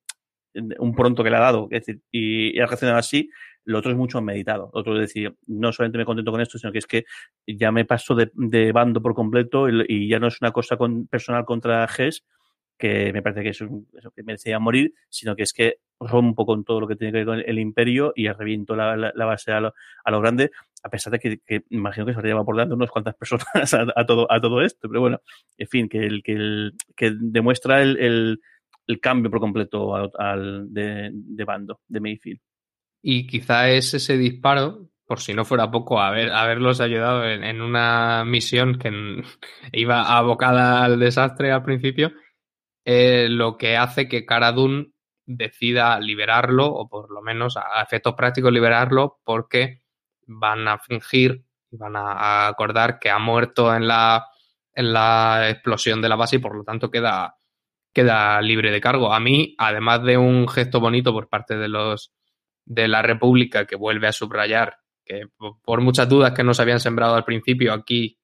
[0.55, 3.29] un pronto que le ha dado, es decir, y, y ha reaccionado así,
[3.71, 4.71] lo otro es mucho meditado.
[4.73, 7.05] Lo otro es decir, no solamente me contento con esto, sino que es que
[7.47, 10.77] ya me paso de, de bando por completo y, y ya no es una cosa
[10.77, 12.25] con, personal contra Hess,
[12.81, 16.65] que me parece que es un, que merecía morir, sino que es que rompo con
[16.65, 19.25] todo lo que tiene que ver con el, el imperio y reviento la, la, la
[19.27, 20.51] base a lo, a lo, grande,
[20.83, 23.45] a pesar de que, que imagino que se habría por delante unas cuantas personas
[23.75, 24.89] a, a, todo, a todo esto.
[24.89, 25.21] Pero bueno,
[25.59, 28.41] en fin, que, el, que, el, que demuestra el, el,
[28.87, 32.41] el cambio por completo al, al de, de, bando de Mayfield.
[33.03, 38.25] Y quizá es ese disparo, por si no fuera poco, haber, haberlos ayudado en, una
[38.25, 38.91] misión que
[39.73, 42.13] iba abocada al desastre al principio,
[42.85, 44.93] eh, lo que hace que Cara Dune
[45.27, 49.83] decida liberarlo, o por lo menos a efectos prácticos liberarlo, porque
[50.27, 54.27] van a fingir y van a, a acordar que ha muerto en la,
[54.75, 57.37] en la explosión de la base y por lo tanto queda,
[57.93, 59.13] queda libre de cargo.
[59.13, 62.13] A mí, además de un gesto bonito por parte de los
[62.71, 65.27] de la República que vuelve a subrayar que
[65.65, 68.17] por muchas dudas que nos habían sembrado al principio, aquí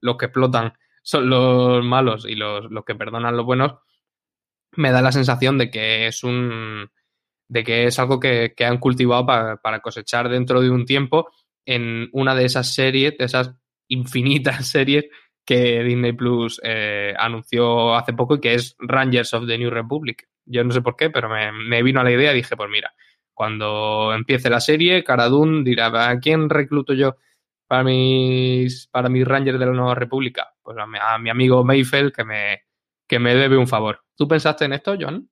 [0.00, 0.72] los que explotan
[1.02, 3.74] son los malos y los, los que perdonan los buenos,
[4.72, 6.90] me da la sensación de que es un
[7.46, 11.30] de que es algo que, que han cultivado para, para, cosechar dentro de un tiempo
[11.66, 13.54] en una de esas series, de esas
[13.88, 15.06] infinitas series
[15.44, 20.28] que Disney Plus eh, anunció hace poco y que es Rangers of the New Republic.
[20.46, 22.70] Yo no sé por qué, pero me, me vino a la idea y dije, pues
[22.70, 22.94] mira,
[23.40, 27.16] cuando empiece la serie, Cara Dune dirá, ¿a quién recluto yo
[27.66, 30.52] para mis, para mis Rangers de la Nueva República?
[30.60, 32.64] Pues a mi, a mi amigo Mayfield que me,
[33.08, 34.04] que me debe un favor.
[34.14, 35.30] ¿Tú pensaste en esto, John?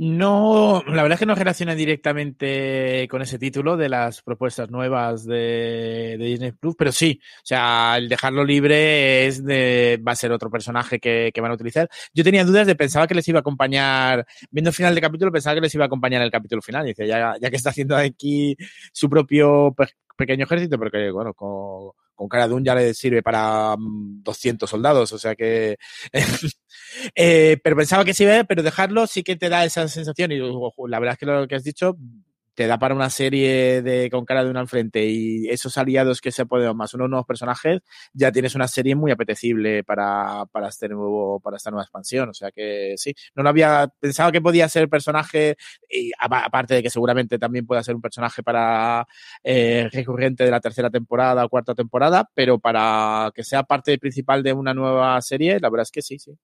[0.00, 5.24] No, la verdad es que no relaciona directamente con ese título de las propuestas nuevas
[5.26, 10.30] de, Disney Plus, pero sí, o sea, el dejarlo libre es de, va a ser
[10.30, 11.88] otro personaje que, que, van a utilizar.
[12.14, 15.32] Yo tenía dudas de pensaba que les iba a acompañar, viendo el final del capítulo,
[15.32, 16.86] pensaba que les iba a acompañar el capítulo final.
[16.86, 18.56] Dice, ya, que está haciendo aquí
[18.92, 19.86] su propio pe
[20.16, 25.18] pequeño ejército, porque bueno, con, con Cara Dune ya le sirve para 200 soldados, o
[25.18, 25.76] sea que...
[27.14, 30.98] eh, pero pensaba que sí, pero dejarlo sí que te da esa sensación y la
[30.98, 31.96] verdad es que lo que has dicho
[32.58, 36.20] te da para una serie de con cara de una al frente y esos aliados
[36.20, 37.82] que se pueden más unos nuevos personajes,
[38.12, 42.30] ya tienes una serie muy apetecible para, para este nuevo, para esta nueva expansión.
[42.30, 45.56] O sea que sí, no lo había pensado que podía ser personaje,
[45.88, 49.06] y aparte de que seguramente también pueda ser un personaje para
[49.44, 54.42] eh, recurrente de la tercera temporada o cuarta temporada, pero para que sea parte principal
[54.42, 56.36] de una nueva serie, la verdad es que sí, sí.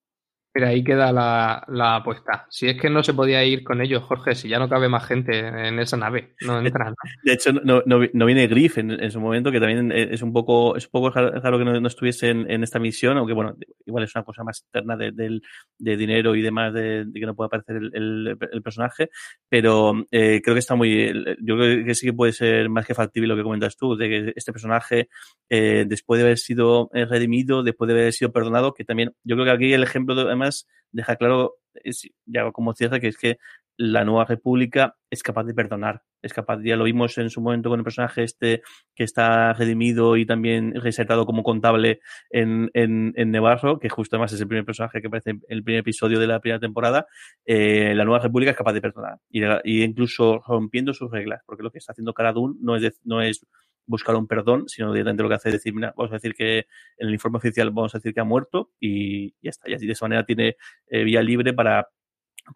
[0.55, 2.47] Mira, ahí queda la, la, apuesta.
[2.49, 5.05] Si es que no se podía ir con ellos, Jorge, si ya no cabe más
[5.05, 6.95] gente en esa nave, no entran.
[7.25, 10.33] De hecho, no, no, no viene Griff en, en, su momento, que también es un
[10.33, 13.57] poco, es un poco raro que no, no estuviese en, en, esta misión, aunque bueno,
[13.85, 15.41] igual es una cosa más externa de, de,
[15.79, 19.11] de dinero y demás, de, de, que no pueda aparecer el, el, el personaje,
[19.49, 22.95] pero eh, creo que está muy, yo creo que sí que puede ser más que
[22.95, 25.09] factible lo que comentas tú, de que este personaje,
[25.49, 29.35] eh, después de haber sido eh, redimido, después de haber sido perdonado, que también, yo
[29.35, 30.44] creo que aquí el ejemplo, de,
[30.91, 33.39] deja claro, es, ya como cierra, que es que
[33.77, 37.69] la nueva república es capaz de perdonar, es capaz, ya lo vimos en su momento
[37.69, 38.63] con el personaje este
[38.95, 44.33] que está redimido y también resaltado como contable en, en, en Nevarro, que justo además
[44.33, 47.07] es el primer personaje que aparece en el primer episodio de la primera temporada,
[47.45, 51.71] eh, la nueva república es capaz de perdonar y, incluso rompiendo sus reglas, porque lo
[51.71, 53.45] que está haciendo Cara Dune no es, no es
[53.87, 56.67] buscar un perdón, sino directamente lo que hace es decir, mira, vamos a decir que
[56.99, 59.71] en el informe oficial vamos a decir que ha muerto y ya está.
[59.71, 60.57] Y así de esa manera tiene
[60.89, 61.89] eh, vía libre para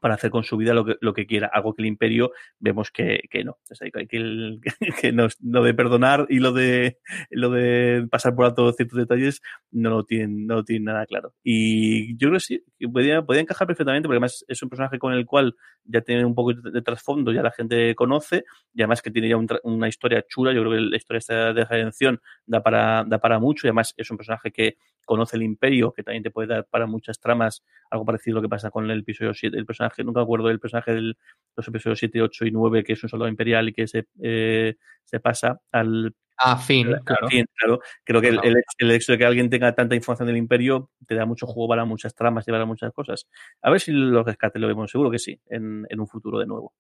[0.01, 2.91] para hacer con su vida lo que, lo que quiera, algo que el imperio vemos
[2.91, 3.59] que, que no,
[5.01, 6.99] que, no, lo de perdonar y lo de
[7.31, 11.35] lo de pasar por alto ciertos detalles no lo tienen, no nada claro.
[11.43, 14.99] Y yo creo que sí, que podía, podía encajar perfectamente, porque además es un personaje
[14.99, 19.03] con el cual ya tiene un poco de, trasfondo, ya la gente conoce, y además
[19.03, 22.63] que tiene ya un, una historia chula, yo creo que la historia de redención da
[22.63, 24.77] para, da para mucho, y además es un personaje que
[25.09, 28.43] conoce el imperio, que también te puede dar para muchas tramas, algo parecido a lo
[28.43, 31.15] que pasa con el episodio 7, el personaje, nunca acuerdo del personaje de
[31.57, 34.77] los episodios 7, 8 y 9, que es un soldado imperial y que se, eh,
[35.05, 36.15] se pasa al...
[36.37, 37.27] A fin, claro.
[37.27, 37.81] Fin, claro.
[38.05, 41.17] Creo que el, el, el, hecho de que alguien tenga tanta información del imperio te
[41.17, 43.27] da mucho juego para muchas tramas y para muchas cosas.
[43.61, 46.47] A ver si los rescates lo vemos, seguro que sí, en, en un futuro de
[46.47, 46.75] nuevo.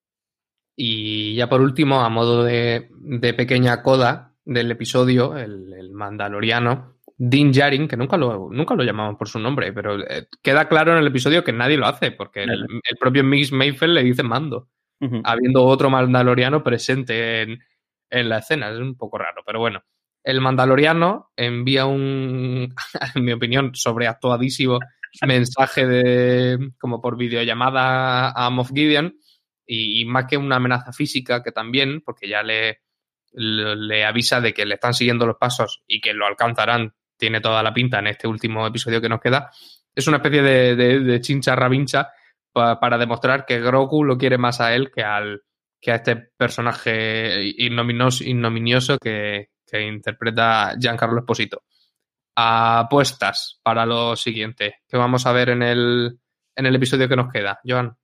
[0.76, 6.97] Y ya por último, a modo de, de pequeña coda del episodio, el, el Mandaloriano,
[7.21, 10.93] Din Djarin, que nunca lo, nunca lo llamamos por su nombre, pero eh, queda claro
[10.93, 14.23] en el episodio que nadie lo hace, porque el, el propio Mix Mayfield le dice
[14.23, 14.69] mando,
[15.01, 15.23] uh -huh.
[15.25, 17.59] habiendo otro Mandaloriano presente en,
[18.11, 18.71] en, la escena.
[18.71, 19.83] Es un poco raro, pero bueno.
[20.23, 22.73] El Mandaloriano envía un,
[23.16, 24.79] en mi opinión, sobreactuadísimo
[25.27, 29.16] mensaje de como por videollamada a Moff Gideon
[29.66, 32.83] y, y, más que una amenaza física que también, porque ya le,
[33.33, 37.62] le avisa de que le están siguiendo los pasos y que lo alcanzarán tiene toda
[37.62, 39.51] la pinta en este último episodio que nos queda,
[39.95, 42.11] es una especie de, chincha rabincha
[42.53, 45.43] pa, para demostrar que Grogu lo quiere más a él que, al,
[45.81, 51.64] que a este personaje ignominioso que, que interpreta Giancarlo Esposito.
[52.37, 56.19] Apuestas para lo siguiente que vamos a ver en el,
[56.55, 57.97] en el episodio que nos queda, Joan.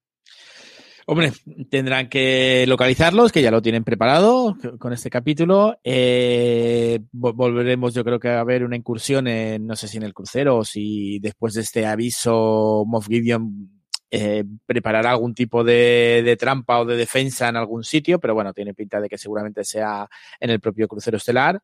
[1.06, 1.32] Hombre,
[1.68, 5.78] tendrán que localizarlos, que ya lo tienen preparado con este capítulo.
[5.84, 10.14] Eh, volveremos, yo creo que a ver una incursión en, no sé si en el
[10.14, 16.36] crucero o si después de este aviso Moff Gideon eh, preparará algún tipo de, de,
[16.36, 20.08] trampa o de defensa en algún sitio, pero bueno, tiene pinta de que seguramente sea
[20.40, 21.60] en el propio crucero estelar.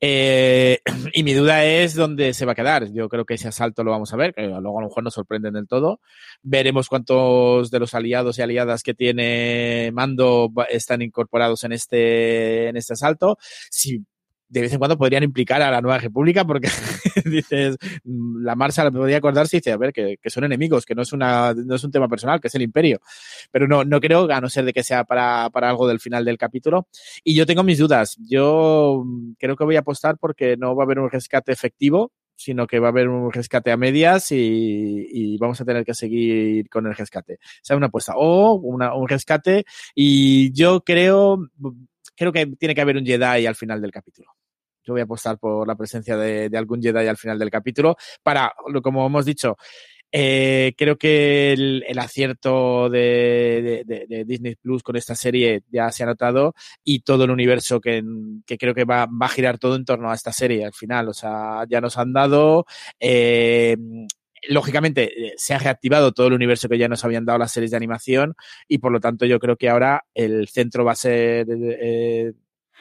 [0.00, 0.80] Eh,
[1.12, 2.92] y mi duda es dónde se va a quedar.
[2.92, 5.14] Yo creo que ese asalto lo vamos a ver, que luego a lo mejor nos
[5.14, 6.00] sorprenden del todo.
[6.42, 12.76] Veremos cuántos de los aliados y aliadas que tiene Mando están incorporados en este, en
[12.76, 13.36] este asalto.
[13.70, 14.04] Si
[14.50, 16.68] de vez en cuando podrían implicar a la Nueva República porque
[17.24, 21.02] dices, la Marsa podría acordarse y dice, a ver, que, que, son enemigos, que no
[21.02, 23.00] es, una, no es un tema personal, que es el imperio.
[23.52, 26.24] Pero no, no creo, a no ser de que sea para, para algo del final
[26.24, 26.88] del capítulo.
[27.22, 28.16] Y yo tengo mis dudas.
[28.28, 29.04] Yo
[29.38, 32.80] creo que voy a apostar porque no va a haber un rescate efectivo, sino que
[32.80, 36.86] va a haber un rescate a medias y, y, vamos a tener que seguir con
[36.86, 37.34] el rescate.
[37.34, 38.14] O sea, una apuesta.
[38.16, 41.38] O una, un rescate y yo creo,
[42.16, 44.39] creo que tiene que haber un Jedi al final del capítulo
[44.84, 47.96] yo voy a apostar por la presencia de, de, algún Jedi al final del capítulo
[48.22, 48.52] para,
[48.82, 49.56] como hemos dicho,
[50.12, 56.02] eh, creo que el, el acierto de, de, Disney Plus con esta serie ya se
[56.02, 58.02] ha notado y todo el universo que,
[58.44, 61.08] que creo que va, va, a girar todo en torno a esta serie al final.
[61.08, 62.66] O sea, ya nos han dado.
[62.98, 63.76] Eh,
[64.48, 67.76] lógicamente se ha reactivado todo el universo que ya nos habían dado las series de
[67.76, 68.34] animación
[68.66, 72.32] y por lo tanto yo creo que ahora el centro va a ser eh,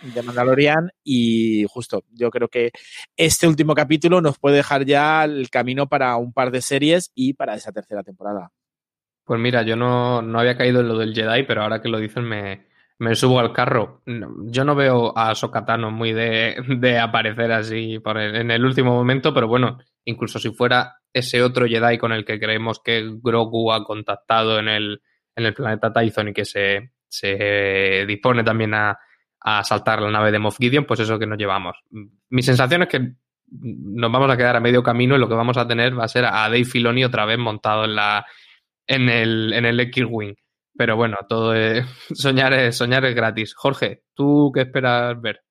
[0.02, 2.72] de Mandalorian y justo yo creo que
[3.18, 7.34] este último capítulo nos puede dejar ya el camino para un par de series y
[7.34, 8.52] para esa tercera temporada.
[9.26, 12.00] Pues mira, yo no, no había caído en lo del Jedi, pero ahora que lo
[12.00, 14.02] dicen me, me subo al carro.
[14.06, 19.48] Yo no veo a Sokatano muy de, de aparecer así en el último momento, pero
[19.48, 24.60] bueno, incluso si fuera ese otro Jedi con el que creemos que Grogu ha contactado
[24.60, 25.02] en el,
[25.36, 28.98] en el planeta Tython y que se, se dispone también a,
[29.42, 31.78] a saltar la nave de Moff Gideon, pues eso que nos llevamos.
[32.30, 33.14] Mi sensación es que
[33.52, 36.10] nos vamos a quedar a medio camino y lo que vamos a tener va a
[36.10, 38.26] ser a Dave Filoni otra vez montado en la
[38.88, 40.36] en el, en el X-Wing.
[40.76, 41.54] Pero bueno, todo
[42.14, 43.54] soñar es, soñar es gratis.
[43.56, 45.42] Jorge, ¿tú qué esperas ver?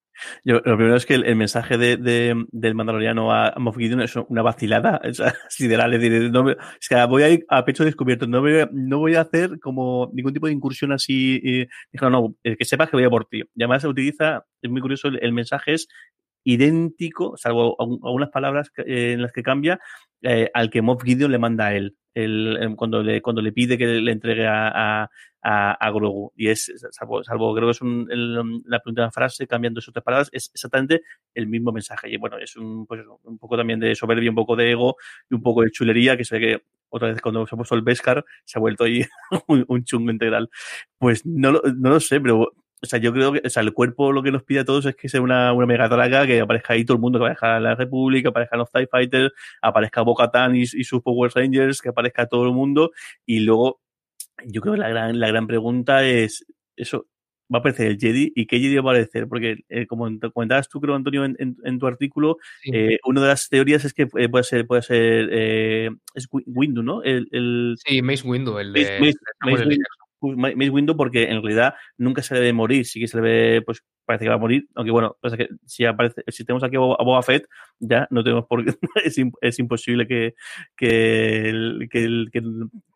[0.44, 4.00] Yo, lo primero es que el, mensaje de, de, del mandaloriano a, a Moff Gideon
[4.00, 5.94] es una vacilada o sea, sideral.
[5.94, 8.26] Es decir, no es que voy a ir a pecho descubierto.
[8.26, 11.40] No, me, no voy a hacer como ningún tipo de incursión así.
[11.44, 11.68] Eh,
[12.00, 13.42] no, no, que sepas que voy a por ti.
[13.54, 15.88] Y además se utiliza, es muy curioso, el, el mensaje es
[16.48, 19.78] idéntico, salvo algunas palabras eh, en las que cambia,
[20.22, 21.96] eh, al que Moff Gideon le manda a él.
[22.24, 26.32] El, cuando, le, cuando le pide que le entregue a, a, a, Grogu.
[26.34, 30.04] Y es, salvo, salvo creo que es un, el, la primera frase, cambiando esas tres
[30.04, 31.02] palabras, es exactamente
[31.34, 32.10] el mismo mensaje.
[32.10, 34.96] Y bueno, es un, pues, un poco también de soberbia, un poco de ego
[35.30, 37.82] y un poco de chulería, que ve que otra vez cuando se ha puesto el
[37.82, 39.04] Beskar se ha vuelto ahí
[39.46, 40.50] un, un chungo integral.
[40.98, 44.12] Pues no, no lo sé, pero o sea, yo creo que, o sea, el cuerpo
[44.12, 46.74] lo que nos pide a todos es que sea una, una mega traga, que aparezca
[46.74, 50.62] ahí todo el mundo, que aparezca la República, aparezcan los TIE Fighters, aparezca Bo-Katan y,
[50.62, 52.92] y, sus Power Rangers, que aparezca todo el mundo,
[53.26, 53.80] y luego,
[54.44, 57.06] yo creo que la gran, la gran pregunta es, eso,
[57.52, 60.68] va a aparecer el Jedi y qué Jedi va a aparecer, porque eh, como comentabas
[60.68, 62.70] tú, creo, Antonio, en, en, en tu artículo, sí.
[62.72, 67.02] eh, una de las teorías es que puede ser, puede ser, eh, es Windu, ¿no?
[67.02, 67.76] El, el...
[67.84, 68.82] Sí, Mace Windu, el de...
[68.82, 69.84] Mace, Mace, Mace Windu.
[70.20, 73.62] Mace Windu porque en realidad nunca se le ve morir, sí que se le ve,
[73.62, 76.76] pues parece que va a morir, aunque bueno, pues que si aparece, si tenemos aquí
[76.76, 77.46] a Boba Fett,
[77.78, 78.72] ya no tenemos por qué,
[79.42, 80.34] es, imposible que,
[80.76, 82.42] que, que, que,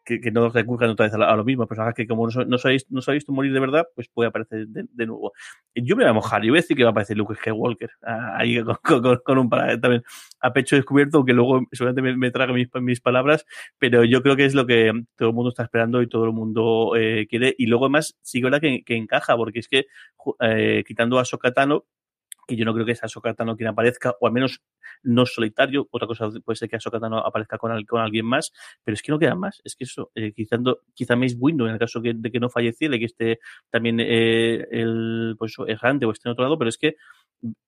[0.05, 2.59] que, que, no recurran otra vez a, a lo mismo, personajes que como no, no,
[2.59, 5.33] sabéis, no tú morir de verdad, pues puede aparecer de, de, nuevo.
[5.75, 7.91] Yo me voy a mojar, yo voy a decir que va a aparecer Luke Skywalker,
[8.03, 10.03] ahí con, con, con un para, también
[10.41, 13.47] a pecho descubierto, aunque luego seguramente me, me traga mis, mis, palabras,
[13.79, 16.33] pero yo creo que es lo que todo el mundo está esperando y todo el
[16.33, 19.87] mundo eh, quiere, y luego además sí que verdad que, que encaja, porque es que
[20.41, 21.85] eh, quitando a Sokatano,
[22.53, 24.61] que yo no creo que esa Sokatano quien aparezca, o al menos
[25.03, 28.53] no solitario, otra cosa puede ser que a Sokatano aparezca con, con alguien más,
[28.85, 31.75] pero es que no quedan más, es que eso, eh, quizando, quizá Mace Window en
[31.75, 33.39] el caso que, de que no falleciera y que esté
[33.71, 36.97] también eh, el, pues errante o esté en otro lado, pero es que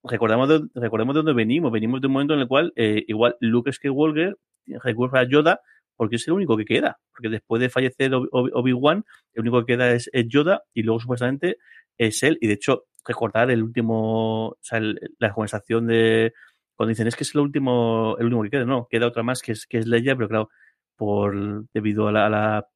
[0.03, 3.37] recordamos de, recordemos de dónde venimos, venimos de un momento en el cual eh, igual
[3.41, 4.37] Luke Skywalker
[4.83, 5.61] recurre a Yoda
[5.97, 9.93] porque es el único que queda, porque después de fallecer Obi-Wan, el único que queda
[9.93, 11.59] es, Yoda y luego supuestamente
[11.99, 14.81] es él, y de hecho recordar el último, o sea,
[15.19, 16.33] la conversación de
[16.77, 19.43] cuando dicen es que es el último, el último que queda, no, queda otra más
[19.43, 20.51] que es, que es Leia, pero claro,
[20.97, 22.69] por debido a la, a la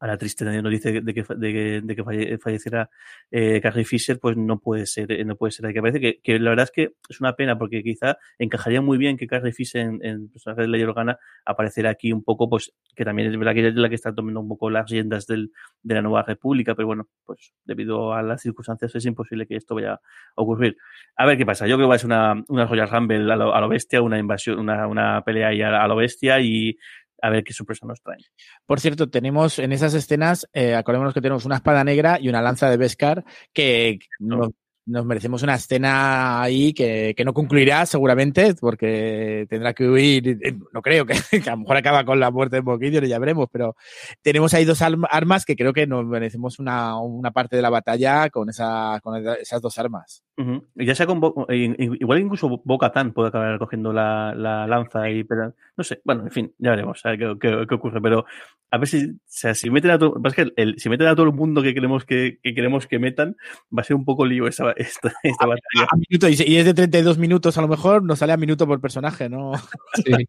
[0.00, 2.90] a la triste noticia de que, de que, de que falle, falleciera
[3.30, 5.72] eh, Carrie Fisher, pues no puede ser, no puede ser.
[5.72, 8.98] Que parece que, que, la verdad es que es una pena porque quizá encajaría muy
[8.98, 12.72] bien que Carrie Fisher en, en personaje de Ley Organa apareciera aquí un poco, pues
[12.94, 15.52] que también es verdad que es la que está tomando un poco las riendas del,
[15.82, 19.74] de la nueva república, pero bueno, pues debido a las circunstancias es imposible que esto
[19.74, 20.00] vaya a
[20.36, 20.76] ocurrir.
[21.16, 21.66] A ver qué pasa.
[21.66, 24.00] Yo creo que va a ser una, una Royal Rumble a lo, a lo bestia,
[24.00, 26.76] una invasión, una, una pelea ahí a, a lo bestia y
[27.20, 28.20] a ver qué sorpresa nos traen.
[28.66, 32.42] Por cierto, tenemos en esas escenas, eh, acordémonos que tenemos una espada negra y una
[32.42, 34.50] lanza de Beskar que nos,
[34.88, 40.38] nos, merecemos una escena ahí que, que, no concluirá seguramente porque tendrá que huir,
[40.72, 43.48] no creo que, que a lo mejor acaba con la muerte de Boquillo, ya veremos,
[43.52, 43.76] pero
[44.22, 48.30] tenemos ahí dos armas que creo que nos merecemos una, una parte de la batalla
[48.30, 50.24] con, esa, con esas dos armas.
[50.36, 50.64] Uh -huh.
[50.76, 55.54] Ya sea con Bo igual incluso Bocatán puede acabar cogiendo la, la, lanza y pero,
[55.76, 58.24] no sé, bueno, en fin, ya veremos a ver qué, qué, qué, ocurre, pero
[58.70, 61.14] a ver si, o sea, si meten a todo, es que el, si meten a
[61.14, 63.36] todo el mundo que queremos que, que, queremos que metan,
[63.76, 65.88] va a ser un poco lío esa, esta, esta a, batalla.
[65.90, 68.80] A minuto, y es de 32 minutos a lo mejor, nos sale a minuto por
[68.80, 69.52] personaje, ¿no?
[69.94, 70.28] Sí.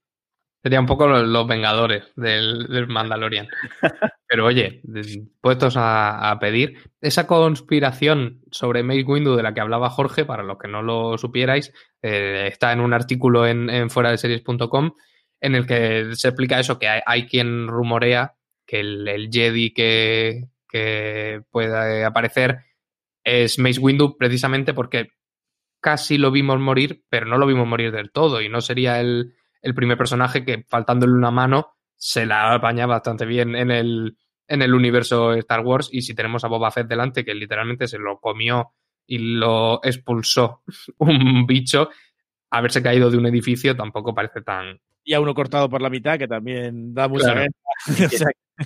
[0.61, 3.47] Sería un poco los, los vengadores del, del, Mandalorian.
[4.27, 4.81] Pero oye,
[5.39, 10.43] puestos a, a, pedir, esa conspiración sobre Mace Windu de la que hablaba Jorge, para
[10.43, 11.71] los que no lo supierais,
[12.01, 14.91] eh, está en un artículo en, en fuera de series.com
[15.41, 18.35] en el que se explica eso, que hay, hay quien rumorea
[18.65, 22.59] que el, el Jedi que, que pueda aparecer
[23.29, 25.09] es Mace Windu precisamente porque
[25.81, 29.33] casi lo vimos morir, pero no lo vimos morir del todo y no sería el
[29.61, 34.17] el primer personaje que, faltándole una mano, se la apaña bastante bien en el,
[34.47, 35.89] en el universo Star Wars.
[35.91, 38.71] Y si tenemos a Boba Fett delante, que literalmente se lo comió
[39.05, 40.63] y lo expulsó
[40.97, 41.89] un bicho,
[42.49, 44.79] haberse caído de un edificio tampoco parece tan.
[45.09, 47.47] Y a uno cortado por la mitad, que también da mucha claro.
[47.87, 48.17] y, que,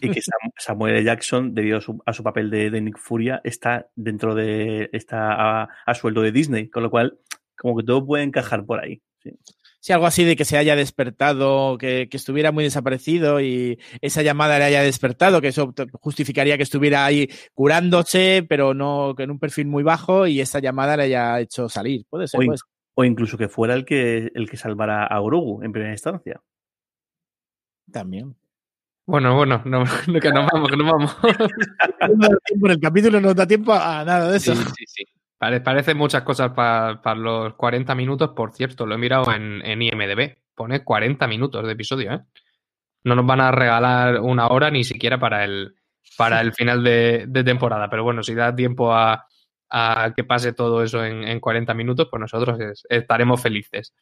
[0.01, 0.21] y que
[0.57, 4.89] Samuel Jackson, debido a su, a su papel de, de, Nick Furia, está dentro de.
[4.91, 7.17] está a, a, sueldo de Disney, con lo cual,
[7.57, 9.01] como que todo puede encajar por ahí.
[9.19, 9.31] Sí
[9.83, 14.21] sí, algo así de que se haya despertado, que, que, estuviera muy desaparecido y esa
[14.21, 19.39] llamada le haya despertado, que eso justificaría que estuviera ahí curándose, pero no en un
[19.39, 22.05] perfil muy bajo y esa llamada le haya hecho salir.
[22.09, 22.39] Puede ser.
[22.39, 22.72] O, puede ser.
[22.95, 26.41] O incluso que fuera el que, el que salvara a Orugu en primera instancia.
[27.91, 28.35] También.
[29.05, 29.83] Bueno, bueno, no,
[30.21, 31.17] que nos vamos, que nos vamos.
[32.59, 34.55] Por el capítulo no da tiempo a nada de eso.
[34.55, 35.03] Sí, sí, sí.
[35.37, 38.29] Pare- Parece muchas cosas para los 40 minutos.
[38.35, 40.37] Por cierto, lo he mirado en, en IMDB.
[40.55, 42.19] Pone 40 minutos de episodio, ¿eh?
[43.03, 45.75] No nos van a regalar una hora ni siquiera para el,
[46.17, 47.89] para el final de, de temporada.
[47.89, 49.25] Pero bueno, si da tiempo a,
[49.75, 53.93] a que pase todo eso en, en 40 minutos, pues nosotros es- estaremos felices.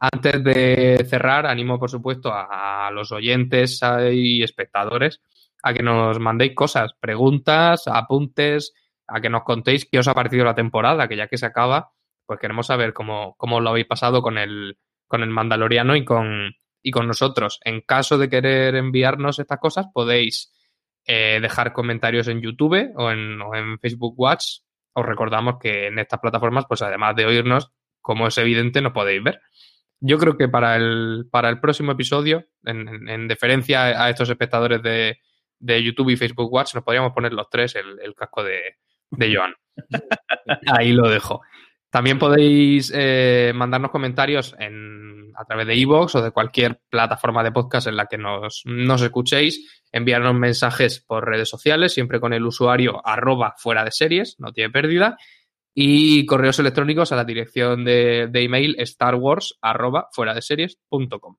[0.00, 5.20] Antes de cerrar, animo, por supuesto, a, a los oyentes a- y espectadores
[5.62, 8.72] a que nos mandéis cosas, preguntas, apuntes,
[9.06, 11.90] a que nos contéis qué os ha parecido la temporada, que ya que se acaba,
[12.26, 16.54] pues queremos saber cómo, cómo lo habéis pasado con el, con el Mandaloriano y con,
[16.82, 17.60] y con nosotros.
[17.64, 20.50] En caso de querer enviarnos estas cosas, podéis
[21.04, 24.60] eh, dejar comentarios en YouTube o en, o en Facebook Watch.
[24.92, 29.22] Os recordamos que en estas plataformas, pues además de oírnos, como es evidente, nos podéis
[29.22, 29.40] ver.
[30.00, 34.30] Yo creo que para el, para el próximo episodio, en, en- en deferencia a estos
[34.30, 35.18] espectadores de,
[35.58, 38.76] de YouTube y Facebook Watch, nos podríamos poner los tres el, el casco de,
[39.10, 39.54] de Joan.
[40.66, 41.42] Ahí lo dejo.
[41.90, 44.99] También podéis eh, mandarnos comentarios en,
[45.40, 49.00] a través de iVoox o de cualquier plataforma de podcast en la que nos, nos
[49.00, 49.82] escuchéis.
[49.90, 54.70] Enviarnos mensajes por redes sociales, siempre con el usuario arroba fuera de series, no tiene
[54.70, 55.16] pérdida.
[55.74, 61.36] Y correos electrónicos a la dirección de, de email starwars arroba fuera de series.com.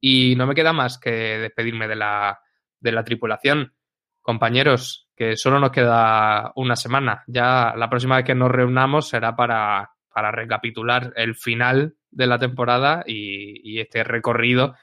[0.00, 2.40] Y no me queda más que despedirme de la,
[2.80, 3.74] de la tripulación.
[4.22, 7.24] Compañeros, que solo nos queda una semana.
[7.26, 12.38] Ya la próxima vez que nos reunamos será para, para recapitular el final de la
[12.38, 14.74] temporada y, y este recorrido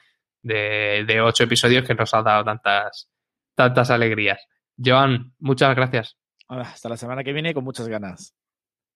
[0.42, 3.10] de, de ocho episodios que nos ha dado tantas,
[3.54, 4.46] tantas alegrías.
[4.82, 6.16] Joan, muchas gracias.
[6.48, 8.36] Hasta la semana que viene con muchas ganas.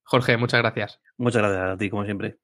[0.03, 1.01] Jorge, muchas gracias.
[1.17, 2.37] Muchas gracias a ti, como siempre.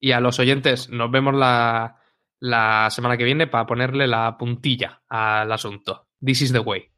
[0.00, 1.96] Y a los oyentes, nos vemos la,
[2.38, 6.06] la semana que viene para ponerle la puntilla al asunto.
[6.24, 6.90] This is the way.